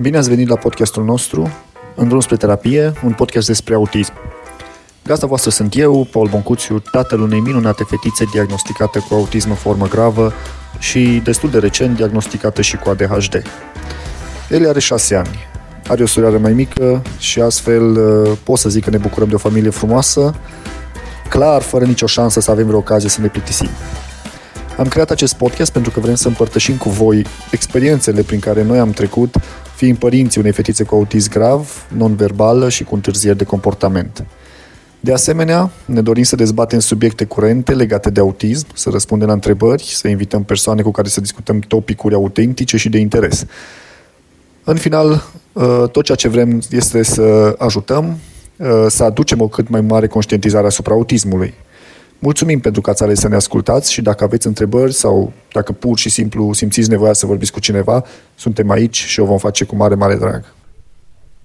Bine 0.00 0.16
ați 0.16 0.28
venit 0.28 0.48
la 0.48 0.56
podcastul 0.56 1.04
nostru, 1.04 1.50
În 1.96 2.08
drum 2.08 2.20
spre 2.20 2.36
terapie, 2.36 2.92
un 3.04 3.12
podcast 3.12 3.46
despre 3.46 3.74
autism. 3.74 4.12
Gazda 5.04 5.26
voastră 5.26 5.50
sunt 5.50 5.76
eu, 5.76 6.08
Paul 6.10 6.28
Boncuțiu, 6.28 6.78
tatăl 6.78 7.20
unei 7.20 7.40
minunate 7.40 7.84
fetițe 7.84 8.24
diagnosticată 8.32 9.04
cu 9.08 9.14
autism 9.14 9.48
în 9.48 9.54
formă 9.54 9.86
gravă 9.86 10.32
și 10.78 11.20
destul 11.24 11.50
de 11.50 11.58
recent 11.58 11.96
diagnosticată 11.96 12.62
și 12.62 12.76
cu 12.76 12.88
ADHD. 12.88 13.42
El 14.50 14.68
are 14.68 14.80
șase 14.80 15.14
ani, 15.14 15.38
are 15.88 16.02
o 16.02 16.06
surioară 16.06 16.38
mai 16.38 16.52
mică 16.52 17.02
și 17.18 17.40
astfel 17.40 17.96
uh, 17.96 18.38
pot 18.44 18.58
să 18.58 18.68
zic 18.68 18.84
că 18.84 18.90
ne 18.90 18.98
bucurăm 18.98 19.28
de 19.28 19.34
o 19.34 19.38
familie 19.38 19.70
frumoasă, 19.70 20.34
clar, 21.28 21.62
fără 21.62 21.84
nicio 21.84 22.06
șansă 22.06 22.40
să 22.40 22.50
avem 22.50 22.66
vreo 22.66 22.78
ocazie 22.78 23.08
să 23.08 23.20
ne 23.20 23.28
plictisim. 23.28 23.68
Am 24.78 24.88
creat 24.88 25.10
acest 25.10 25.34
podcast 25.34 25.72
pentru 25.72 25.90
că 25.90 26.00
vrem 26.00 26.14
să 26.14 26.28
împărtășim 26.28 26.76
cu 26.76 26.88
voi 26.88 27.26
experiențele 27.50 28.22
prin 28.22 28.38
care 28.38 28.62
noi 28.62 28.78
am 28.78 28.90
trecut 28.90 29.36
fiind 29.76 29.98
părinții 29.98 30.40
unei 30.40 30.52
fetițe 30.52 30.84
cu 30.84 30.94
autism 30.94 31.30
grav, 31.30 31.86
non-verbală 31.96 32.68
și 32.68 32.84
cu 32.84 32.94
întârzieri 32.94 33.38
de 33.38 33.44
comportament. 33.44 34.24
De 35.00 35.12
asemenea, 35.12 35.70
ne 35.84 36.00
dorim 36.00 36.22
să 36.22 36.36
dezbatem 36.36 36.78
subiecte 36.78 37.24
curente 37.24 37.74
legate 37.74 38.10
de 38.10 38.20
autism, 38.20 38.66
să 38.74 38.90
răspundem 38.90 39.26
la 39.26 39.32
întrebări, 39.32 39.82
să 39.82 40.08
invităm 40.08 40.44
persoane 40.44 40.82
cu 40.82 40.90
care 40.90 41.08
să 41.08 41.20
discutăm 41.20 41.58
topicuri 41.58 42.14
autentice 42.14 42.76
și 42.76 42.88
de 42.88 42.98
interes. 42.98 43.44
În 44.64 44.76
final, 44.76 45.22
uh, 45.52 45.84
tot 45.92 46.04
ceea 46.04 46.16
ce 46.16 46.28
vrem 46.28 46.62
este 46.70 47.02
să 47.02 47.54
ajutăm, 47.58 48.18
uh, 48.56 48.86
să 48.88 49.04
aducem 49.04 49.40
o 49.40 49.48
cât 49.48 49.68
mai 49.68 49.80
mare 49.80 50.06
conștientizare 50.06 50.66
asupra 50.66 50.94
autismului. 50.94 51.54
Mulțumim 52.18 52.60
pentru 52.60 52.80
că 52.80 52.90
ați 52.90 53.02
ales 53.02 53.18
să 53.20 53.28
ne 53.28 53.34
ascultați 53.34 53.92
și 53.92 54.02
dacă 54.02 54.24
aveți 54.24 54.46
întrebări 54.46 54.92
sau 54.92 55.32
dacă 55.52 55.72
pur 55.72 55.98
și 55.98 56.08
simplu 56.08 56.52
simțiți 56.52 56.90
nevoia 56.90 57.12
să 57.12 57.26
vorbiți 57.26 57.52
cu 57.52 57.60
cineva, 57.60 58.04
suntem 58.34 58.70
aici 58.70 58.96
și 58.96 59.20
o 59.20 59.24
vom 59.24 59.38
face 59.38 59.64
cu 59.64 59.76
mare, 59.76 59.94
mare 59.94 60.16
drag. 60.16 60.54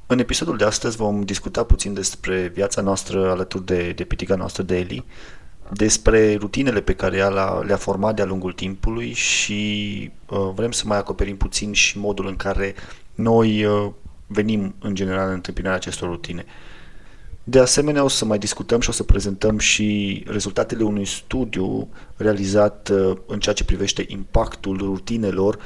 În 0.08 0.20
episodul 0.20 0.58
de 0.58 0.64
astăzi 0.64 0.95
vom 0.95 1.22
discuta 1.22 1.64
puțin 1.64 1.94
despre 1.94 2.52
viața 2.53 2.81
noastră 2.81 3.30
alături 3.30 3.66
de, 3.66 3.94
de 3.95 4.03
pitica 4.03 4.36
noastră 4.36 4.64
de 4.64 4.78
Eli, 4.78 5.06
despre 5.73 6.36
rutinele 6.36 6.81
pe 6.81 6.94
care 6.94 7.17
ea 7.17 7.30
le-a 7.66 7.75
format 7.75 8.16
de-a 8.16 8.25
lungul 8.25 8.53
timpului 8.53 9.14
și 9.14 10.12
uh, 10.30 10.50
vrem 10.56 10.72
să 10.72 10.84
mai 10.86 10.97
acoperim 10.97 11.38
puțin 11.38 11.73
și 11.73 11.97
modul 11.97 12.28
în 12.28 12.36
care 12.36 12.75
noi 13.16 13.66
uh, 13.66 13.92
venim 14.28 14.75
în 14.80 14.95
general 14.95 15.28
în 15.28 15.34
întâmpinarea 15.34 15.78
acestor 15.78 16.09
rutine. 16.09 16.45
Uh, 16.45 16.53
de 17.50 17.59
asemenea, 17.59 18.03
o 18.03 18.08
să 18.08 18.25
mai 18.25 18.38
discutăm 18.38 18.80
și 18.80 18.89
o 18.89 18.92
să 18.92 19.03
prezentăm 19.03 19.58
și 19.58 20.23
rezultatele 20.28 20.83
unui 20.83 21.05
studiu 21.05 21.89
realizat 22.16 22.89
uh, 22.89 23.17
în 23.25 23.39
ceea 23.39 23.56
ce 23.56 23.66
privește 23.66 24.06
impactul 24.08 24.78
rutinelor 24.78 25.59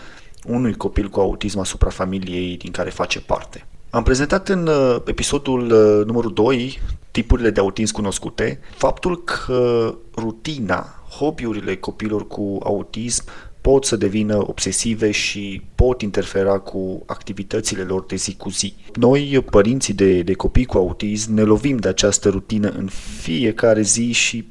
unui 0.45 0.73
copil 0.73 1.09
cu 1.09 1.19
autism 1.19 1.59
asupra 1.59 1.89
familiei 1.89 2.57
din 2.57 2.71
care 2.71 2.89
face 2.89 3.21
parte. 3.21 3.65
Am 3.89 4.03
prezentat 4.03 4.49
în 4.49 4.67
uh, 4.67 4.95
episodul 5.05 5.71
uh, 5.71 6.05
numărul 6.05 6.33
2, 6.33 6.79
tipurile 7.11 7.49
de 7.49 7.59
autism 7.59 7.93
cunoscute, 7.93 8.59
faptul 8.75 9.23
că 9.23 9.93
rutina, 10.15 11.03
hobby-urile 11.17 11.75
copilor 11.75 12.27
cu 12.27 12.57
autism 12.63 13.23
pot 13.63 13.85
să 13.85 13.95
devină 13.95 14.37
obsesive 14.37 15.11
și 15.11 15.61
pot 15.75 16.01
interfera 16.01 16.57
cu 16.59 17.03
activitățile 17.05 17.81
lor 17.81 18.05
de 18.05 18.15
zi 18.15 18.35
cu 18.35 18.49
zi. 18.49 18.73
Noi, 18.95 19.43
părinții 19.49 19.93
de, 19.93 20.21
de 20.21 20.33
copii 20.33 20.65
cu 20.65 20.77
autism, 20.77 21.33
ne 21.33 21.41
lovim 21.41 21.77
de 21.77 21.87
această 21.87 22.29
rutină 22.29 22.69
în 22.69 22.87
fiecare 23.21 23.81
zi 23.81 24.11
și 24.11 24.45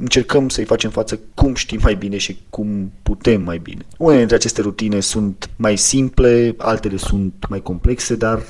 încercăm 0.00 0.48
să-i 0.48 0.64
facem 0.64 0.90
față 0.90 1.20
cum 1.34 1.54
știm 1.54 1.78
mai 1.82 1.94
bine 1.94 2.16
și 2.16 2.38
cum 2.50 2.92
putem 3.02 3.42
mai 3.42 3.58
bine. 3.58 3.86
Unele 3.98 4.18
dintre 4.18 4.36
aceste 4.36 4.60
rutine 4.60 5.00
sunt 5.00 5.50
mai 5.56 5.76
simple, 5.76 6.54
altele 6.58 6.96
sunt 6.96 7.46
mai 7.48 7.62
complexe, 7.62 8.16
dar 8.16 8.42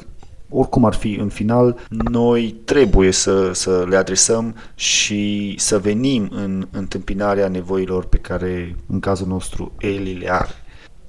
oricum 0.51 0.85
ar 0.85 0.95
fi 0.95 1.15
în 1.21 1.29
final, 1.29 1.79
noi 1.89 2.57
trebuie 2.65 3.11
să, 3.11 3.53
să 3.53 3.85
le 3.89 3.97
adresăm 3.97 4.55
și 4.75 5.55
să 5.59 5.79
venim 5.79 6.29
în 6.31 6.69
întâmpinarea 6.71 7.49
nevoilor 7.49 8.05
pe 8.05 8.17
care, 8.17 8.77
în 8.87 9.01
cazul 9.01 9.27
nostru, 9.27 9.73
Eli 9.79 10.13
le 10.15 10.33
are. 10.33 10.55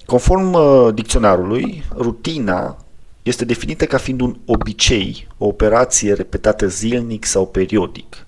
Conform 0.06 0.54
uh, 0.54 0.94
dicționarului, 0.94 1.84
rutina 1.96 2.78
este 3.24 3.46
definită 3.46 3.86
ca 3.86 3.98
fiind 3.98 4.22
un 4.22 4.38
obicei, 4.46 5.28
o 5.38 5.46
operație 5.46 6.14
repetată 6.14 6.68
zilnic 6.68 7.26
sau 7.26 7.48
periodic. 7.48 8.26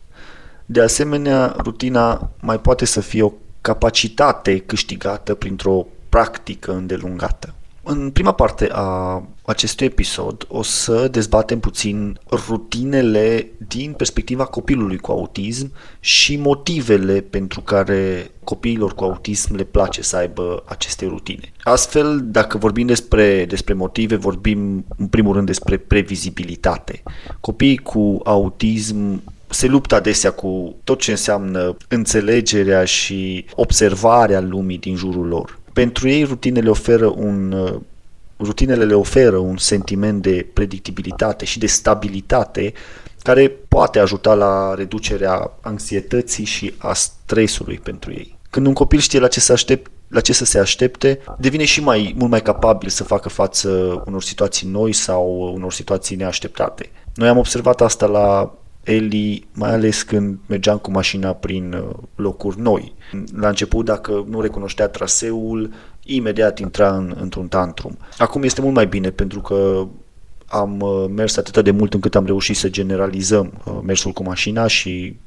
De 0.66 0.82
asemenea, 0.82 1.56
rutina 1.64 2.32
mai 2.40 2.60
poate 2.60 2.86
să 2.86 3.02
fie 3.02 3.24
o 3.24 3.32
capacitate 3.62 4.58
câștigată 4.58 5.36
printr-o 5.36 5.86
practică 6.10 6.74
îndelungată. 6.74 7.54
În 7.86 8.10
prima 8.12 8.32
parte 8.32 8.70
a 8.72 9.24
acestui 9.46 9.86
episod 9.86 10.46
o 10.48 10.62
să 10.62 11.08
dezbatem 11.08 11.60
puțin 11.60 12.20
rutinele 12.30 13.48
din 13.68 13.94
perspectiva 13.94 14.46
copilului 14.46 14.98
cu 14.98 15.12
autism 15.12 15.72
și 16.00 16.38
motivele 16.38 17.22
pentru 17.22 17.62
care 17.62 18.32
copiilor 18.44 18.94
cu 18.94 19.04
autism 19.04 19.56
le 19.56 19.64
place 19.64 20.02
să 20.02 20.16
aibă 20.16 20.64
aceste 20.66 21.06
rutine. 21.06 21.52
Astfel, 21.64 22.22
dacă 22.24 22.58
vorbim 22.58 22.88
despre, 22.88 23.46
despre 23.46 23.74
motive, 23.74 24.16
vorbim 24.16 24.86
în 24.98 25.08
primul 25.08 25.34
rând 25.34 25.46
despre 25.46 25.78
previzibilitate. 25.78 27.04
Copiii 27.40 27.78
cu 27.78 28.20
autism 28.24 29.22
se 29.50 29.68
luptă 29.68 29.96
adesea 29.96 30.32
cu 30.32 30.76
tot 30.84 31.00
ce 31.00 31.12
înseamnă 31.12 31.78
înțelegerea 31.88 32.86
și 32.86 33.46
observarea 33.56 34.42
lumii 34.42 34.78
din 34.78 34.96
jurul 34.96 35.28
lor. 35.28 35.62
Pentru 35.74 36.08
ei, 36.10 36.24
rutinele 36.24 36.70
oferă 36.70 37.08
un 37.08 37.52
uh, 37.52 37.80
rutinele 38.40 38.86
le 38.86 38.94
oferă 38.94 39.38
un 39.38 39.58
sentiment 39.58 40.22
de 40.22 40.48
predictibilitate 40.54 41.46
și 41.46 41.60
de 41.60 41.68
stabilitate 41.68 42.74
care 43.22 43.52
poate 43.68 44.00
ajuta 44.00 44.34
la 44.34 44.74
reducerea 44.74 45.52
anxietății 45.62 46.46
și 46.46 46.74
a 46.78 46.94
stresului 46.94 47.80
pentru 47.84 48.12
ei. 48.12 48.38
Când 48.50 48.66
un 48.66 48.74
copil 48.74 49.00
știe 49.00 49.20
la 49.20 49.28
ce 49.28 49.40
să 49.40 49.52
aștept, 49.52 49.92
la 50.08 50.20
ce 50.20 50.34
să 50.34 50.46
se 50.46 50.60
aștepte, 50.60 51.20
devine 51.38 51.66
și 51.66 51.82
mai 51.82 52.14
mult 52.18 52.30
mai 52.30 52.42
capabil 52.42 52.90
să 52.90 53.04
facă 53.04 53.30
față 53.30 53.70
unor 54.06 54.22
situații 54.22 54.68
noi 54.68 54.94
sau 54.94 55.54
unor 55.56 55.72
situații 55.72 56.16
neașteptate. 56.16 56.90
Noi 57.16 57.28
am 57.28 57.38
observat 57.38 57.82
asta 57.82 58.06
la 58.06 58.54
Eli, 58.84 59.48
mai 59.54 59.74
ales 59.74 60.02
când 60.02 60.38
mergeam 60.46 60.78
cu 60.78 60.92
mașina 60.92 61.34
prin 61.34 61.74
uh, 61.74 61.96
locuri 62.16 62.60
noi. 62.60 62.94
La 63.36 63.48
început, 63.48 63.86
dacă 63.86 64.26
nu 64.30 64.42
recunoștea 64.42 64.88
traseul, 64.88 65.74
imediat 66.04 66.60
intra 66.60 66.96
în, 66.96 67.16
într-un 67.20 67.48
tantrum. 67.48 67.98
Acum 68.18 68.44
este 68.44 68.62
mult 68.62 68.74
mai 68.74 68.88
bine 68.88 69.10
pentru 69.10 69.42
că 69.42 69.88
am 70.48 70.80
uh, 70.80 71.06
mers 71.16 71.38
atât 71.38 71.64
de 71.64 71.72
mult 71.72 71.94
încât 71.94 72.16
am 72.16 72.26
reușit 72.26 72.56
să 72.56 72.70
generalizăm 72.70 73.62
uh, 73.66 73.80
mersul 73.84 74.12
cu 74.12 74.24
mașina 74.24 74.68
și 74.68 75.20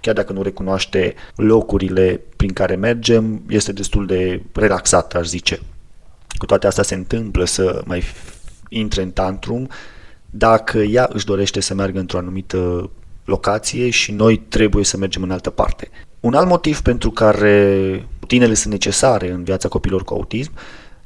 chiar 0.00 0.14
dacă 0.14 0.32
nu 0.32 0.42
recunoaște 0.42 1.14
locurile 1.36 2.20
prin 2.36 2.52
care 2.52 2.76
mergem, 2.76 3.42
este 3.48 3.72
destul 3.72 4.06
de 4.06 4.42
relaxat, 4.52 5.14
aș 5.14 5.26
zice. 5.26 5.60
Cu 6.38 6.46
toate 6.46 6.66
astea 6.66 6.82
se 6.82 6.94
întâmplă 6.94 7.44
să 7.44 7.82
mai 7.84 8.02
intre 8.68 9.02
în 9.02 9.10
tantrum 9.10 9.68
dacă 10.30 10.78
ea 10.78 11.08
își 11.12 11.24
dorește 11.24 11.60
să 11.60 11.74
meargă 11.74 11.98
într-o 11.98 12.18
anumită 12.18 12.90
locație 13.28 13.90
și 13.90 14.12
noi 14.12 14.36
trebuie 14.36 14.84
să 14.84 14.96
mergem 14.96 15.22
în 15.22 15.30
altă 15.30 15.50
parte. 15.50 15.90
Un 16.20 16.34
alt 16.34 16.48
motiv 16.48 16.80
pentru 16.80 17.10
care 17.10 18.06
rutinele 18.20 18.54
sunt 18.54 18.72
necesare 18.72 19.30
în 19.30 19.44
viața 19.44 19.68
copilor 19.68 20.04
cu 20.04 20.14
autism 20.14 20.52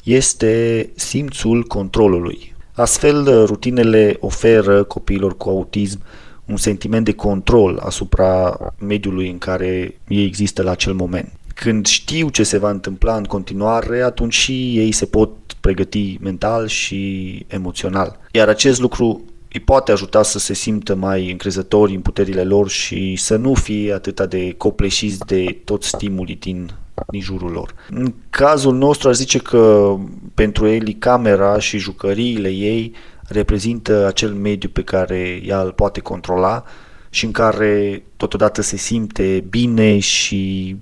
este 0.05 0.91
simțul 0.95 1.63
controlului. 1.63 2.55
Astfel, 2.73 3.45
rutinele 3.47 4.17
oferă 4.21 4.83
copiilor 4.85 5.37
cu 5.37 5.49
autism 5.49 6.03
un 6.45 6.57
sentiment 6.57 7.05
de 7.05 7.13
control 7.13 7.79
asupra 7.85 8.59
mediului 8.79 9.31
în 9.31 9.39
care 9.39 10.01
ei 10.09 10.25
există 10.25 10.63
la 10.63 10.71
acel 10.71 10.93
moment. 10.93 11.33
Când 11.55 11.87
știu 11.87 12.29
ce 12.29 12.43
se 12.43 12.59
va 12.59 12.71
întâmpla 12.71 13.17
în 13.17 13.25
continuare, 13.25 14.03
atunci 14.03 14.35
și 14.35 14.79
ei 14.79 14.93
se 14.93 15.07
pot 15.07 15.31
pregăti 15.61 16.19
mental 16.21 16.67
și 16.67 17.45
emoțional. 17.49 18.19
Iar 18.31 18.49
acest 18.49 18.81
lucru 18.81 19.23
îi 19.53 19.61
poate 19.61 19.93
ajuta 19.93 20.23
să 20.23 20.39
se 20.39 20.55
simtă 20.55 20.95
mai 20.95 21.31
încrezători 21.31 21.95
în 21.95 22.01
puterile 22.01 22.45
lor 22.45 22.69
și 22.69 23.17
să 23.17 23.37
nu 23.37 23.55
fie 23.55 23.93
atât 23.93 24.21
de 24.21 24.55
copleșiți 24.57 25.19
de 25.19 25.61
tot 25.65 25.83
stimulii 25.83 26.37
din, 26.37 26.71
din 27.11 27.21
jurul 27.21 27.51
lor. 27.51 27.75
În 27.91 28.15
cazul 28.31 28.75
nostru 28.75 29.09
ar 29.09 29.15
zice 29.15 29.39
că 29.39 29.95
pentru 30.35 30.67
Eli 30.67 30.95
camera 30.95 31.59
și 31.59 31.79
jucăriile 31.79 32.49
ei 32.49 32.93
reprezintă 33.23 34.07
acel 34.07 34.33
mediu 34.33 34.69
pe 34.69 34.83
care 34.83 35.41
ea 35.45 35.61
îl 35.61 35.73
poate 35.73 36.01
controla 36.01 36.65
și 37.11 37.25
în 37.25 37.31
care 37.31 38.03
totodată 38.17 38.63
se 38.63 38.77
simte 38.77 39.45
bine 39.49 39.99
și 39.99 40.77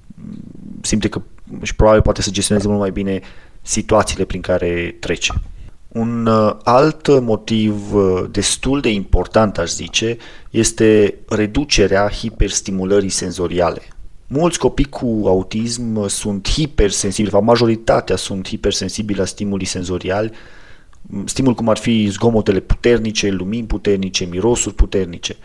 simte 0.80 1.08
că 1.08 1.22
și 1.62 1.76
probabil 1.76 2.02
poate 2.02 2.22
să 2.22 2.30
gestioneze 2.30 2.68
mult 2.68 2.80
mai 2.80 2.90
bine 2.90 3.20
situațiile 3.62 4.24
prin 4.24 4.40
care 4.40 4.96
trece. 5.00 5.32
Un 5.92 6.26
uh, 6.26 6.56
alt 6.64 7.20
motiv 7.20 7.94
uh, 7.94 8.24
destul 8.30 8.80
de 8.80 8.90
important, 8.90 9.58
aș 9.58 9.70
zice, 9.70 10.16
este 10.50 11.14
reducerea 11.28 12.08
hiperstimulării 12.08 13.08
senzoriale. 13.08 13.82
Mulți 14.26 14.58
copii 14.58 14.88
cu 14.88 15.22
autism 15.26 16.06
sunt 16.06 16.48
hipersensibili, 16.48 17.32
sau 17.32 17.42
majoritatea 17.42 18.16
sunt 18.16 18.48
hipersensibili 18.48 19.18
la 19.18 19.24
stimulii 19.24 19.66
senzoriali, 19.66 20.30
stimul 21.24 21.54
cum 21.54 21.68
ar 21.68 21.76
fi 21.76 22.08
zgomotele 22.08 22.60
puternice, 22.60 23.30
lumini 23.30 23.66
puternice, 23.66 24.24
mirosuri 24.24 24.74
puternice. 24.74 25.36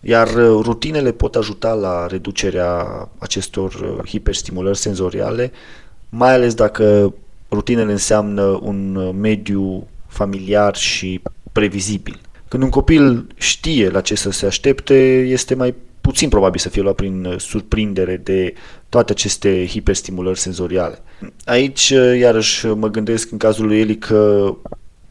Iar 0.00 0.28
uh, 0.28 0.60
rutinele 0.62 1.12
pot 1.12 1.34
ajuta 1.34 1.72
la 1.72 2.06
reducerea 2.06 3.08
acestor 3.18 3.74
uh, 3.74 4.08
hiperstimulări 4.08 4.78
senzoriale, 4.78 5.52
mai 6.08 6.32
ales 6.32 6.54
dacă 6.54 7.14
rutinele 7.50 7.92
înseamnă 7.92 8.60
un 8.62 8.94
uh, 8.94 9.14
mediu 9.20 9.88
familiar 10.06 10.76
și 10.76 11.22
previzibil. 11.52 12.20
Când 12.48 12.62
un 12.62 12.68
copil 12.68 13.26
știe 13.34 13.88
la 13.88 14.00
ce 14.00 14.14
să 14.14 14.30
se 14.30 14.46
aștepte, 14.46 14.94
este 15.18 15.54
mai 15.54 15.74
puțin 16.00 16.28
probabil 16.28 16.60
să 16.60 16.68
fie 16.68 16.82
luat 16.82 16.94
prin 16.94 17.34
surprindere 17.38 18.16
de 18.16 18.54
toate 18.88 19.12
aceste 19.12 19.66
hiperstimulări 19.66 20.38
senzoriale. 20.38 20.98
Aici, 21.44 21.88
iarăși, 22.18 22.66
mă 22.66 22.88
gândesc 22.88 23.30
în 23.30 23.38
cazul 23.38 23.66
lui 23.66 23.80
Eli 23.80 23.98
că 23.98 24.54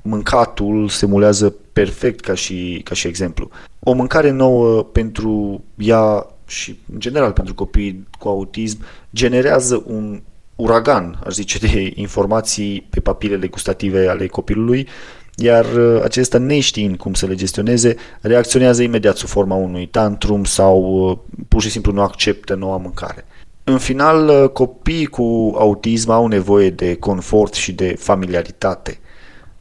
mâncatul 0.01 0.88
se 0.88 1.06
mulează 1.06 1.56
perfect 1.74 2.19
ca 2.19 2.33
și, 2.33 2.81
ca 2.83 2.95
și 2.95 3.07
exemplu. 3.07 3.50
O 3.80 3.94
mâncare 3.94 4.31
nouă 4.31 4.83
pentru 4.83 5.63
ea 5.77 6.27
și, 6.47 6.80
în 6.94 7.00
general, 7.00 7.31
pentru 7.31 7.53
copii 7.53 8.07
cu 8.19 8.27
autism, 8.27 8.80
generează 9.13 9.83
un 9.88 10.21
uragan, 10.60 11.20
aș 11.26 11.34
zice, 11.34 11.58
de 11.58 11.92
informații 11.96 12.88
pe 12.90 13.00
papilele 13.00 13.48
gustative 13.48 14.08
ale 14.08 14.28
copilului, 14.28 14.88
iar 15.36 15.66
uh, 15.66 16.02
acesta, 16.04 16.38
neștiind 16.38 16.98
cum 16.98 17.14
să 17.14 17.26
le 17.26 17.36
gestioneze, 17.36 17.96
reacționează 18.22 18.84
imediat 18.84 19.18
sub 19.18 19.28
forma 19.28 19.56
unui 19.56 19.86
tantrum 19.86 20.44
sau 20.44 20.82
uh, 20.82 21.18
pur 21.48 21.62
și 21.62 21.70
simplu 21.70 21.92
nu 21.92 22.02
acceptă 22.02 22.56
noua 22.56 22.78
mâncare. 22.78 23.26
În 23.64 23.78
final, 23.78 24.28
uh, 24.28 24.50
copiii 24.50 25.06
cu 25.06 25.56
autism 25.58 26.10
au 26.10 26.28
nevoie 26.28 26.70
de 26.70 26.96
confort 26.96 27.54
și 27.54 27.72
de 27.72 27.96
familiaritate, 28.00 29.00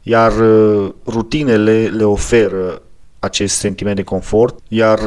iar 0.01 0.31
rutinele 1.05 1.91
le 1.95 2.03
oferă 2.03 2.81
acest 3.19 3.55
sentiment 3.55 3.95
de 3.95 4.03
confort, 4.03 4.59
iar 4.67 4.99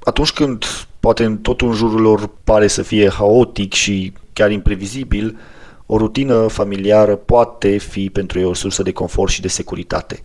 atunci 0.00 0.32
când 0.32 0.64
poate 1.02 1.24
în 1.24 1.38
tot 1.38 1.60
în 1.60 1.72
jurul 1.72 2.00
lor 2.00 2.30
pare 2.44 2.66
să 2.66 2.82
fie 2.82 3.10
haotic 3.10 3.72
și 3.72 4.12
chiar 4.32 4.50
imprevizibil, 4.50 5.38
o 5.86 5.96
rutină 5.96 6.46
familiară 6.46 7.16
poate 7.16 7.76
fi 7.76 8.10
pentru 8.10 8.38
ei 8.38 8.44
o 8.44 8.54
sursă 8.54 8.82
de 8.82 8.92
confort 8.92 9.32
și 9.32 9.40
de 9.40 9.48
securitate. 9.48 10.22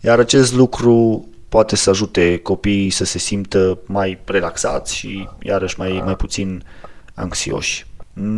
Iar 0.00 0.18
acest 0.18 0.54
lucru 0.54 1.28
poate 1.48 1.76
să 1.76 1.90
ajute 1.90 2.38
copiii 2.38 2.90
să 2.90 3.04
se 3.04 3.18
simtă 3.18 3.78
mai 3.86 4.18
relaxați 4.24 4.96
și 4.96 5.28
iarăși 5.42 5.78
mai, 5.78 6.02
mai 6.04 6.16
puțin 6.16 6.62
anxioși. 7.14 7.86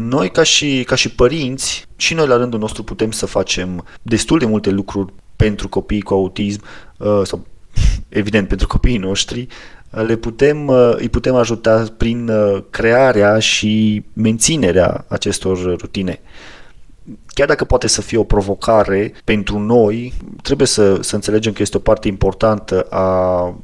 Noi 0.08 0.30
ca 0.30 0.42
și, 0.42 0.84
ca 0.86 0.94
și 0.94 1.10
părinți, 1.10 1.86
și 1.96 2.14
noi 2.14 2.26
la 2.26 2.36
rândul 2.36 2.58
nostru 2.58 2.82
putem 2.82 3.10
să 3.10 3.26
facem 3.26 3.84
destul 4.02 4.38
de 4.38 4.46
multe 4.46 4.70
lucruri 4.70 5.12
pentru 5.36 5.68
copiii 5.68 6.02
cu 6.02 6.14
autism 6.14 6.62
uh, 6.98 7.20
sau 7.24 7.46
evident 8.08 8.48
pentru 8.48 8.66
copiii 8.66 8.98
noștri, 8.98 9.46
le 10.02 10.16
putem, 10.16 10.66
uh, 10.66 10.92
îi 10.96 11.08
putem 11.08 11.34
ajuta 11.34 11.84
prin 11.96 12.28
uh, 12.28 12.62
crearea 12.70 13.38
și 13.38 14.04
menținerea 14.12 15.04
acestor 15.08 15.76
rutine. 15.76 16.20
Chiar 17.26 17.46
dacă 17.46 17.64
poate 17.64 17.86
să 17.86 18.00
fie 18.00 18.18
o 18.18 18.24
provocare 18.24 19.12
pentru 19.24 19.58
noi, 19.58 20.12
trebuie 20.42 20.66
să, 20.66 21.02
să 21.02 21.14
înțelegem 21.14 21.52
că 21.52 21.62
este 21.62 21.76
o 21.76 21.80
parte 21.80 22.08
importantă 22.08 22.80
a 22.80 23.54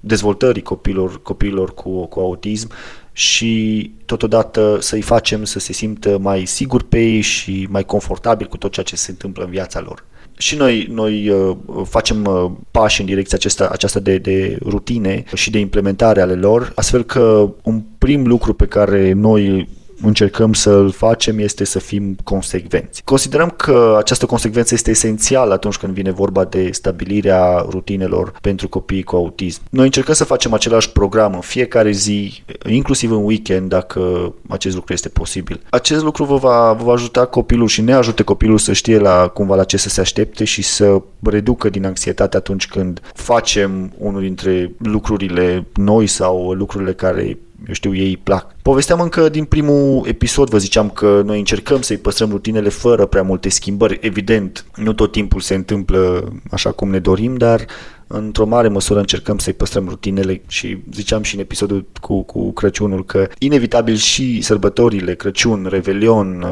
dezvoltării 0.00 0.62
copiilor, 0.62 1.22
copiilor 1.22 1.74
cu, 1.74 2.06
cu 2.06 2.20
autism 2.20 2.70
și 3.12 3.92
totodată 4.04 4.76
să-i 4.80 5.02
facem 5.02 5.44
să 5.44 5.58
se 5.58 5.72
simtă 5.72 6.18
mai 6.18 6.46
siguri 6.46 6.84
pe 6.84 7.00
ei 7.00 7.20
și 7.20 7.66
mai 7.70 7.84
confortabil 7.84 8.46
cu 8.46 8.56
tot 8.56 8.72
ceea 8.72 8.84
ce 8.84 8.96
se 8.96 9.10
întâmplă 9.10 9.44
în 9.44 9.50
viața 9.50 9.80
lor 9.80 10.04
și 10.38 10.56
noi, 10.56 10.88
noi 10.90 11.28
uh, 11.28 11.56
facem 11.84 12.24
uh, 12.24 12.50
pași 12.70 13.00
în 13.00 13.06
direcția 13.06 13.38
aceasta, 13.38 13.68
aceasta 13.72 14.00
de, 14.00 14.18
de 14.18 14.58
rutine 14.64 15.24
și 15.34 15.50
de 15.50 15.58
implementare 15.58 16.20
ale 16.20 16.34
lor, 16.34 16.72
astfel 16.74 17.02
că 17.02 17.52
un 17.62 17.82
prim 17.98 18.26
lucru 18.26 18.52
pe 18.54 18.66
care 18.66 19.12
noi 19.12 19.68
încercăm 20.02 20.52
să-l 20.52 20.90
facem 20.90 21.38
este 21.38 21.64
să 21.64 21.78
fim 21.78 22.16
consecvenți. 22.24 23.02
Considerăm 23.04 23.48
că 23.56 23.96
această 23.98 24.26
consecvență 24.26 24.74
este 24.74 24.90
esențială 24.90 25.52
atunci 25.52 25.76
când 25.76 25.92
vine 25.92 26.10
vorba 26.10 26.44
de 26.44 26.68
stabilirea 26.72 27.66
rutinelor 27.68 28.32
pentru 28.40 28.68
copiii 28.68 29.02
cu 29.02 29.16
autism. 29.16 29.60
Noi 29.70 29.84
încercăm 29.84 30.14
să 30.14 30.24
facem 30.24 30.52
același 30.52 30.90
program 30.90 31.34
în 31.34 31.40
fiecare 31.40 31.90
zi, 31.90 32.42
inclusiv 32.68 33.10
în 33.10 33.24
weekend, 33.24 33.68
dacă 33.68 34.34
acest 34.48 34.74
lucru 34.74 34.92
este 34.92 35.08
posibil. 35.08 35.60
Acest 35.70 36.02
lucru 36.02 36.24
vă 36.24 36.36
va, 36.36 36.72
vă 36.72 36.84
va 36.84 36.92
ajuta 36.92 37.24
copilul 37.24 37.66
și 37.66 37.80
ne 37.80 37.92
ajută 37.92 38.22
copilul 38.22 38.58
să 38.58 38.72
știe 38.72 38.98
la 38.98 39.28
cumva 39.28 39.54
la 39.54 39.64
ce 39.64 39.76
să 39.76 39.88
se 39.88 40.00
aștepte 40.00 40.44
și 40.44 40.62
să 40.62 41.02
reducă 41.22 41.68
din 41.68 41.86
anxietate 41.86 42.36
atunci 42.36 42.66
când 42.66 43.00
facem 43.14 43.92
unul 43.98 44.20
dintre 44.20 44.72
lucrurile 44.78 45.66
noi 45.74 46.06
sau 46.06 46.52
lucrurile 46.52 46.92
care 46.92 47.38
eu 47.66 47.74
știu, 47.74 47.94
ei 47.94 48.08
îi 48.08 48.16
plac. 48.16 48.54
Povesteam 48.62 49.00
încă 49.00 49.28
din 49.28 49.44
primul 49.44 50.04
episod, 50.06 50.48
vă 50.48 50.58
ziceam 50.58 50.90
că 50.90 51.22
noi 51.24 51.38
încercăm 51.38 51.80
să-i 51.80 51.96
păstrăm 51.96 52.30
rutinele 52.30 52.68
fără 52.68 53.06
prea 53.06 53.22
multe 53.22 53.48
schimbări. 53.48 53.98
Evident, 54.00 54.64
nu 54.76 54.92
tot 54.92 55.12
timpul 55.12 55.40
se 55.40 55.54
întâmplă 55.54 56.32
așa 56.50 56.72
cum 56.72 56.90
ne 56.90 56.98
dorim, 56.98 57.36
dar 57.36 57.64
într-o 58.06 58.46
mare 58.46 58.68
măsură 58.68 58.98
încercăm 58.98 59.38
să-i 59.38 59.52
păstrăm 59.52 59.88
rutinele 59.88 60.42
și 60.48 60.78
ziceam 60.92 61.22
și 61.22 61.34
în 61.34 61.40
episodul 61.40 61.86
cu, 62.00 62.22
cu 62.22 62.52
Crăciunul 62.52 63.04
că 63.04 63.28
inevitabil 63.38 63.94
și 63.94 64.40
sărbătorile, 64.40 65.14
Crăciun, 65.14 65.66
Revelion, 65.70 66.46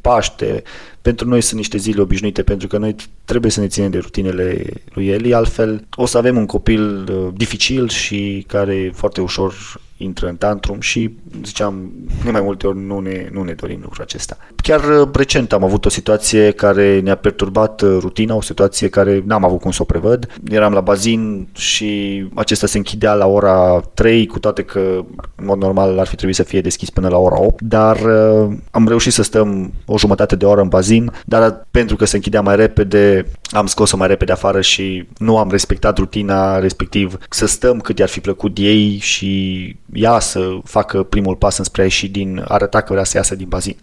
Paște, 0.00 0.62
pentru 1.02 1.28
noi 1.28 1.40
sunt 1.40 1.58
niște 1.58 1.78
zile 1.78 2.00
obișnuite 2.00 2.42
pentru 2.42 2.66
că 2.66 2.78
noi 2.78 2.94
trebuie 3.24 3.50
să 3.50 3.60
ne 3.60 3.66
ținem 3.66 3.90
de 3.90 3.98
rutinele 3.98 4.64
lui 4.92 5.06
Eli, 5.06 5.34
altfel 5.34 5.86
o 5.94 6.06
să 6.06 6.18
avem 6.18 6.36
un 6.36 6.46
copil 6.46 7.08
uh, 7.12 7.28
dificil 7.34 7.88
și 7.88 8.44
care 8.48 8.90
foarte 8.94 9.20
ușor 9.20 9.54
intră 9.96 10.28
în 10.28 10.36
tantrum 10.36 10.80
și, 10.80 11.16
ziceam, 11.44 11.92
de 12.24 12.30
mai 12.30 12.40
multe 12.40 12.66
ori 12.66 12.78
nu 12.78 12.98
ne, 12.98 13.28
nu 13.32 13.42
ne 13.42 13.52
dorim 13.52 13.78
lucrul 13.82 14.02
acesta. 14.02 14.36
Chiar 14.62 15.00
uh, 15.00 15.08
recent 15.12 15.52
am 15.52 15.64
avut 15.64 15.84
o 15.84 15.88
situație 15.88 16.50
care 16.50 17.00
ne-a 17.00 17.14
perturbat 17.14 17.80
uh, 17.80 17.96
rutina, 18.00 18.34
o 18.34 18.40
situație 18.40 18.88
care 18.88 19.22
n-am 19.26 19.44
avut 19.44 19.60
cum 19.60 19.70
să 19.70 19.82
o 19.82 19.84
prevăd. 19.84 20.28
Eram 20.50 20.72
la 20.72 20.80
bazin 20.80 21.48
și 21.52 22.24
acesta 22.34 22.66
se 22.66 22.76
închidea 22.76 23.14
la 23.14 23.26
ora 23.26 23.80
3, 23.94 24.26
cu 24.26 24.38
toate 24.38 24.62
că, 24.62 25.04
în 25.34 25.44
mod 25.44 25.58
normal, 25.58 25.98
ar 25.98 26.06
fi 26.06 26.14
trebuit 26.14 26.36
să 26.36 26.42
fie 26.42 26.60
deschis 26.60 26.90
până 26.90 27.08
la 27.08 27.16
ora 27.16 27.40
8, 27.40 27.62
dar 27.62 27.96
uh, 27.96 28.56
am 28.70 28.88
reușit 28.88 29.12
să 29.12 29.22
stăm 29.22 29.72
o 29.84 29.98
jumătate 29.98 30.36
de 30.36 30.44
oră 30.44 30.60
în 30.60 30.68
bazin, 30.68 31.12
dar 31.24 31.66
pentru 31.70 31.96
că 31.96 32.04
se 32.04 32.16
închidea 32.16 32.40
mai 32.40 32.56
repede, 32.56 33.26
am 33.50 33.66
scos-o 33.66 33.96
mai 33.96 34.06
repede 34.08 34.32
afară 34.32 34.60
și 34.60 35.08
nu 35.18 35.38
am 35.38 35.50
respectat 35.50 35.98
rutina, 35.98 36.58
respectiv 36.58 37.18
să 37.30 37.46
stăm 37.46 37.80
cât 37.80 37.98
i-ar 37.98 38.08
fi 38.08 38.20
plăcut 38.20 38.58
ei 38.58 38.98
și 38.98 39.76
ea 39.92 40.18
să 40.18 40.58
facă 40.64 41.02
primul 41.02 41.36
pas 41.36 41.58
înspre 41.58 41.80
a 41.80 41.84
ieși 41.84 42.08
din, 42.08 42.44
arăta 42.48 42.80
că 42.80 42.92
vrea 42.92 43.04
să 43.04 43.16
iasă 43.16 43.34
din 43.34 43.48
bazin. 43.48 43.76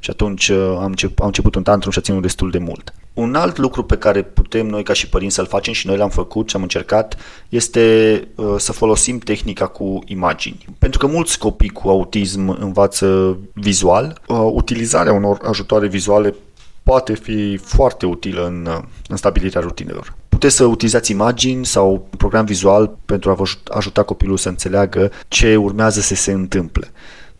Și 0.00 0.10
atunci 0.10 0.48
uh, 0.48 0.76
am, 0.78 0.84
început, 0.84 1.18
am 1.18 1.26
început 1.26 1.54
un 1.54 1.62
tantrum 1.62 1.92
și 1.92 1.98
a 1.98 2.02
ținut 2.02 2.22
destul 2.22 2.50
de 2.50 2.58
mult. 2.58 2.94
Un 3.14 3.34
alt 3.34 3.56
lucru 3.56 3.84
pe 3.84 3.96
care 3.96 4.22
putem 4.22 4.66
noi 4.66 4.82
ca 4.82 4.92
și 4.92 5.08
părinți 5.08 5.34
să-l 5.34 5.46
facem 5.46 5.72
și 5.72 5.86
noi 5.86 5.96
l-am 5.96 6.08
făcut 6.08 6.48
și 6.48 6.56
am 6.56 6.62
încercat 6.62 7.16
este 7.48 8.28
uh, 8.34 8.54
să 8.56 8.72
folosim 8.72 9.18
tehnica 9.18 9.66
cu 9.66 9.98
imagini. 10.06 10.64
Pentru 10.78 10.98
că 10.98 11.06
mulți 11.06 11.38
copii 11.38 11.68
cu 11.68 11.88
autism 11.88 12.56
învață 12.60 13.38
vizual, 13.52 14.20
uh, 14.26 14.50
utilizarea 14.52 15.12
unor 15.12 15.38
ajutoare 15.42 15.86
vizuale 15.86 16.34
poate 16.90 17.14
fi 17.14 17.56
foarte 17.56 18.06
utilă 18.06 18.46
în, 18.46 18.66
uh, 18.66 18.82
în 19.08 19.16
stabilirea 19.16 19.60
rutinelor. 19.60 20.14
Puteți 20.28 20.56
să 20.56 20.64
utilizați 20.64 21.10
imagini 21.10 21.66
sau 21.66 21.92
un 21.92 22.18
program 22.18 22.44
vizual 22.44 22.96
pentru 23.04 23.30
a 23.30 23.34
vă 23.34 23.44
ajuta 23.68 24.02
copilul 24.02 24.36
să 24.36 24.48
înțeleagă 24.48 25.10
ce 25.28 25.56
urmează 25.56 26.00
să 26.00 26.14
se 26.14 26.32
întâmple. 26.32 26.90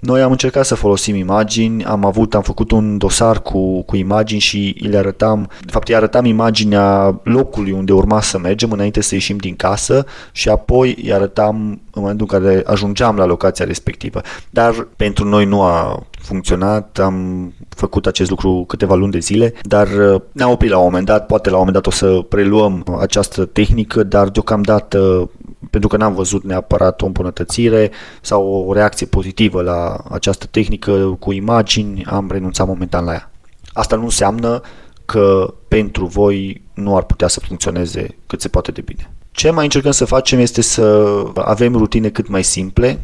Noi 0.00 0.22
am 0.22 0.30
încercat 0.30 0.64
să 0.64 0.74
folosim 0.74 1.14
imagini, 1.14 1.84
am 1.84 2.04
avut, 2.04 2.34
am 2.34 2.42
făcut 2.42 2.70
un 2.70 2.98
dosar 2.98 3.42
cu, 3.42 3.82
cu 3.82 3.96
imagini 3.96 4.40
și 4.40 4.76
le 4.88 4.96
arătam, 4.96 5.50
de 5.64 5.70
fapt 5.70 5.88
îi 5.88 5.94
arătam 5.94 6.24
imaginea 6.24 7.20
locului 7.22 7.72
unde 7.72 7.92
urma 7.92 8.20
să 8.20 8.38
mergem 8.38 8.70
înainte 8.70 9.00
să 9.00 9.14
ieșim 9.14 9.36
din 9.36 9.56
casă 9.56 10.04
și 10.32 10.48
apoi 10.48 10.96
îi 11.02 11.12
arătam 11.12 11.56
în 11.70 12.02
momentul 12.02 12.26
în 12.30 12.38
care 12.38 12.62
ajungeam 12.66 13.16
la 13.16 13.24
locația 13.24 13.64
respectivă. 13.64 14.20
Dar 14.50 14.88
pentru 14.96 15.24
noi 15.24 15.44
nu 15.44 15.62
a 15.62 16.06
funcționat, 16.10 16.98
am 16.98 17.52
făcut 17.68 18.06
acest 18.06 18.30
lucru 18.30 18.64
câteva 18.66 18.94
luni 18.94 19.12
de 19.12 19.18
zile, 19.18 19.54
dar 19.62 19.86
uh, 19.86 20.20
ne-am 20.32 20.50
oprit 20.50 20.70
la 20.70 20.76
un 20.76 20.84
moment 20.84 21.06
dat, 21.06 21.26
poate 21.26 21.50
la 21.50 21.56
un 21.56 21.64
moment 21.64 21.84
dat 21.84 21.92
o 21.92 21.96
să 21.96 22.24
preluăm 22.28 22.98
această 23.00 23.44
tehnică, 23.44 24.02
dar 24.02 24.28
deocamdată 24.28 25.30
pentru 25.70 25.88
că 25.88 25.96
n-am 25.96 26.14
văzut 26.14 26.44
neapărat 26.44 27.02
o 27.02 27.06
îmbunătățire 27.06 27.90
sau 28.20 28.64
o 28.68 28.72
reacție 28.72 29.06
pozitivă 29.06 29.62
la 29.62 29.96
această 30.10 30.46
tehnică 30.50 31.16
cu 31.18 31.32
imagini, 31.32 32.04
am 32.04 32.30
renunțat 32.30 32.66
momentan 32.66 33.04
la 33.04 33.12
ea. 33.12 33.30
Asta 33.72 33.96
nu 33.96 34.02
înseamnă 34.02 34.60
că 35.04 35.54
pentru 35.68 36.06
voi 36.06 36.62
nu 36.74 36.96
ar 36.96 37.02
putea 37.02 37.28
să 37.28 37.40
funcționeze 37.40 38.16
cât 38.26 38.40
se 38.40 38.48
poate 38.48 38.70
de 38.70 38.80
bine. 38.80 39.10
Ce 39.30 39.50
mai 39.50 39.64
încercăm 39.64 39.90
să 39.90 40.04
facem 40.04 40.38
este 40.38 40.60
să 40.60 41.06
avem 41.34 41.74
rutine 41.74 42.08
cât 42.08 42.28
mai 42.28 42.44
simple, 42.44 43.00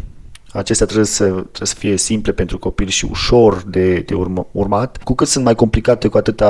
acestea 0.57 0.87
trebuie 0.87 1.07
să, 1.07 1.25
trebuie 1.25 1.47
să 1.63 1.75
fie 1.79 1.97
simple 1.97 2.33
pentru 2.33 2.59
copil 2.59 2.89
și 2.89 3.07
ușor 3.11 3.63
de, 3.67 3.99
de 3.99 4.15
urmă, 4.15 4.47
urmat. 4.53 4.97
Cu 5.05 5.15
cât 5.15 5.29
sunt 5.29 5.45
mai 5.45 5.55
complicate, 5.55 6.09
cu 6.09 6.17
atât 6.17 6.41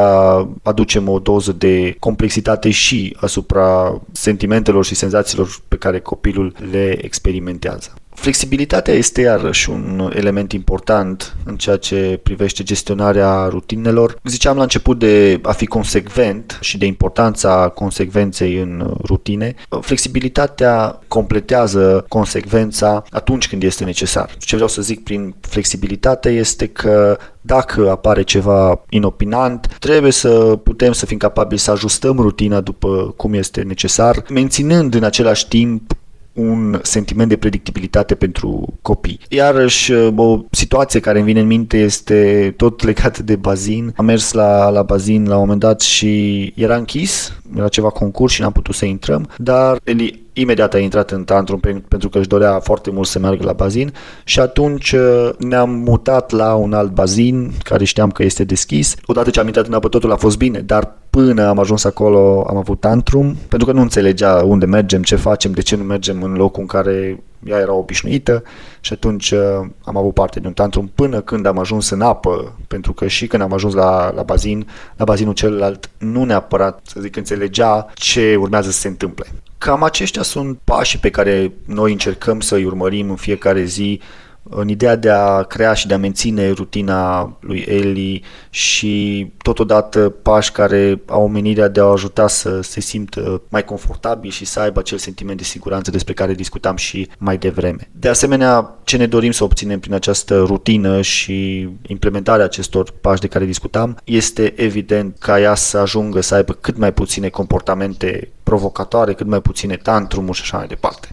aducem 0.63 1.09
o 1.09 1.19
doză 1.19 1.53
de 1.53 1.97
complexitate 1.99 2.71
și 2.71 3.17
asupra 3.21 4.01
sentimentelor 4.13 4.85
și 4.85 4.95
senzațiilor 4.95 5.61
pe 5.69 5.77
care 5.77 6.01
copilul 6.01 6.55
le 6.71 7.05
experimentează. 7.05 7.95
Flexibilitatea 8.17 8.95
este 8.95 9.21
iarăși 9.21 9.71
un 9.71 10.13
element 10.15 10.53
important 10.53 11.37
în 11.45 11.57
ceea 11.57 11.77
ce 11.77 12.21
privește 12.23 12.63
gestionarea 12.63 13.47
rutinelor. 13.49 14.19
Ziceam 14.25 14.57
la 14.57 14.63
început 14.63 14.99
de 14.99 15.41
a 15.43 15.53
fi 15.53 15.67
consecvent 15.67 16.59
și 16.61 16.79
de 16.79 16.87
importanța 16.87 17.73
consecvenței 17.75 18.57
în 18.57 18.95
rutine. 19.05 19.55
Flexibilitatea 19.81 21.01
completează 21.09 22.05
consecvența 22.09 23.05
atunci 23.11 23.49
când 23.49 23.63
este 23.63 23.85
necesar. 23.85 24.37
Ce 24.39 24.55
vreau 24.55 24.71
să 24.71 24.83
zic 24.83 25.03
prin 25.03 25.35
flexibilitate 25.41 26.29
este 26.29 26.67
că 26.67 27.19
dacă 27.41 27.91
apare 27.91 28.23
ceva 28.23 28.81
inopinant, 28.89 29.77
trebuie 29.79 30.13
să 30.13 30.59
putem 30.63 30.93
să 30.93 31.07
fim 31.07 31.19
capabili 31.19 31.61
să 31.61 31.71
ajustăm 31.71 32.19
rutina 32.19 32.61
după 32.61 33.15
cum 33.17 33.33
este 33.35 33.63
necesar, 33.63 34.25
menținând 34.31 34.95
în 34.95 35.03
același 35.03 35.49
timp 35.49 35.93
un 36.37 36.81
sentiment 36.83 37.29
de 37.29 37.37
predictibilitate 37.37 38.15
pentru 38.15 38.79
copii. 38.83 39.21
Iarăși, 39.29 39.93
o 40.17 40.41
situație 40.51 41.01
care 41.01 41.19
îmi 41.19 41.27
vine 41.27 41.41
în 41.41 41.47
minte 41.47 41.79
este 41.79 42.55
tot 42.57 42.83
legată 42.83 43.23
de 43.23 43.37
bazin. 43.37 43.93
Am 43.97 44.05
mers 44.05 44.33
la, 44.33 44.69
la 44.69 44.83
bazin 44.83 45.29
la 45.29 45.35
un 45.35 45.41
moment 45.41 45.61
dat 45.61 45.81
și 45.81 46.53
era 46.57 46.77
închis, 46.77 47.33
era 47.57 47.69
ceva 47.69 47.89
concurs 47.89 48.33
și 48.33 48.41
n-am 48.41 48.53
putut 48.53 48.75
să 48.75 48.85
intrăm, 48.85 49.29
dar 49.37 49.79
Eli 49.85 50.25
imediat 50.33 50.75
a 50.75 50.79
intrat 50.79 51.11
în 51.11 51.25
tantrum 51.25 51.61
pentru 51.89 52.09
că 52.09 52.19
își 52.19 52.29
dorea 52.29 52.59
foarte 52.59 52.91
mult 52.91 53.07
să 53.07 53.19
meargă 53.19 53.45
la 53.45 53.53
bazin 53.53 53.93
și 54.25 54.41
atunci 54.41 54.93
uh, 54.93 55.31
ne-am 55.39 55.71
mutat 55.71 56.31
la 56.31 56.55
un 56.55 56.73
alt 56.73 56.91
bazin 56.91 57.53
care 57.63 57.85
știam 57.85 58.11
că 58.11 58.23
este 58.23 58.45
deschis. 58.45 58.95
Odată 59.07 59.31
ce 59.31 59.41
am 59.41 59.47
intrat 59.47 59.67
în 59.67 59.73
apă 59.73 59.89
totul 59.89 60.13
a 60.13 60.17
fost 60.17 60.39
bine, 60.39 60.59
dar 60.59 60.97
până 61.17 61.49
am 61.49 61.59
ajuns 61.59 61.85
acolo 61.85 62.47
am 62.49 62.57
avut 62.57 62.81
tantrum 62.81 63.37
pentru 63.49 63.67
că 63.67 63.73
nu 63.73 63.81
înțelegea 63.81 64.43
unde 64.45 64.67
mergem, 64.67 65.03
ce 65.03 65.17
facem, 65.17 65.53
de 65.53 65.61
ce 65.63 65.77
nu 65.77 65.83
mergem 65.83 66.23
în 66.23 66.33
locul 66.33 66.61
în 66.61 66.67
care 66.67 67.23
ea 67.45 67.59
era 67.59 67.73
obișnuită 67.73 68.43
și 68.81 68.93
atunci 68.93 69.31
uh, 69.31 69.41
am 69.85 69.97
avut 69.97 70.15
parte 70.15 70.41
de 70.41 70.47
un 70.47 70.53
tantrum 70.53 70.91
până 70.95 71.21
când 71.21 71.47
am 71.47 71.59
ajuns 71.59 71.91
în 71.91 72.01
apă, 72.01 72.57
pentru 72.69 72.93
că 72.93 73.07
și 73.07 73.27
când 73.27 73.43
am 73.43 73.53
ajuns 73.53 73.75
la, 73.75 74.13
la 74.15 74.23
bazin, 74.23 74.67
la 74.97 75.05
bazinul 75.05 75.35
celălalt 75.35 75.91
nu 75.99 76.25
neapărat, 76.25 76.81
să 76.83 77.01
zic, 77.01 77.17
înțelegea 77.17 77.87
ce 77.95 78.37
urmează 78.41 78.71
să 78.71 78.79
se 78.79 78.89
întâmple. 78.89 79.27
Cam 79.59 79.83
aceștia 79.83 80.23
sunt 80.23 80.59
pașii 80.65 80.99
pe 80.99 81.11
care 81.11 81.53
noi 81.65 81.93
încercăm 81.93 82.41
să-i 82.41 82.65
urmărim 82.65 83.11
în 83.11 83.17
fiecare 83.17 83.65
zi 83.65 84.01
în 84.51 84.69
ideea 84.69 84.97
de 84.97 85.11
a 85.11 85.43
crea 85.43 85.73
și 85.73 85.87
de 85.87 85.95
a 85.95 85.99
menține 85.99 86.51
rutina 86.51 87.37
lui 87.41 87.65
Eli 87.69 88.25
și 88.51 89.27
totodată 89.43 90.15
pași 90.23 90.53
care 90.53 91.03
au 91.07 91.29
menirea 91.29 91.69
de 91.69 91.81
a 91.81 91.85
ajuta 91.85 92.29
să 92.29 92.61
se 92.61 92.81
simtă 92.81 93.43
mai 93.49 93.65
confortabil 93.65 94.31
și 94.31 94.45
să 94.45 94.61
aibă 94.61 94.79
acel 94.79 94.99
sentiment 94.99 95.39
de 95.39 95.45
siguranță 95.45 95.91
despre 95.91 96.13
care 96.13 96.35
discutam 96.35 96.77
și 96.77 97.09
mai 97.19 97.39
devreme. 97.39 97.91
De 97.93 98.09
asemenea, 98.09 98.79
ce 98.85 98.97
ne 98.97 99.07
dorim 99.07 99.31
să 99.31 99.45
obținem 99.45 99.81
prin 99.81 99.95
această 99.95 100.43
rutină 100.43 101.01
și 101.01 101.69
implementarea 101.87 102.45
acestor 102.45 102.91
pași 103.01 103.21
de 103.21 103.27
care 103.27 103.45
discutam 103.45 103.97
este 104.05 104.53
evident 104.57 105.19
ca 105.19 105.41
ea 105.41 105.55
să 105.55 105.79
ajungă 105.79 106.21
să 106.21 106.35
aibă 106.35 106.53
cât 106.53 106.77
mai 106.77 106.93
puține 106.93 107.29
comportamente 107.29 108.31
provocatoare, 108.43 109.15
cât 109.15 109.27
mai 109.27 109.41
puține 109.41 109.77
tantrumuri 109.77 110.37
și 110.37 110.43
așa 110.43 110.57
mai 110.57 110.67
departe. 110.67 111.09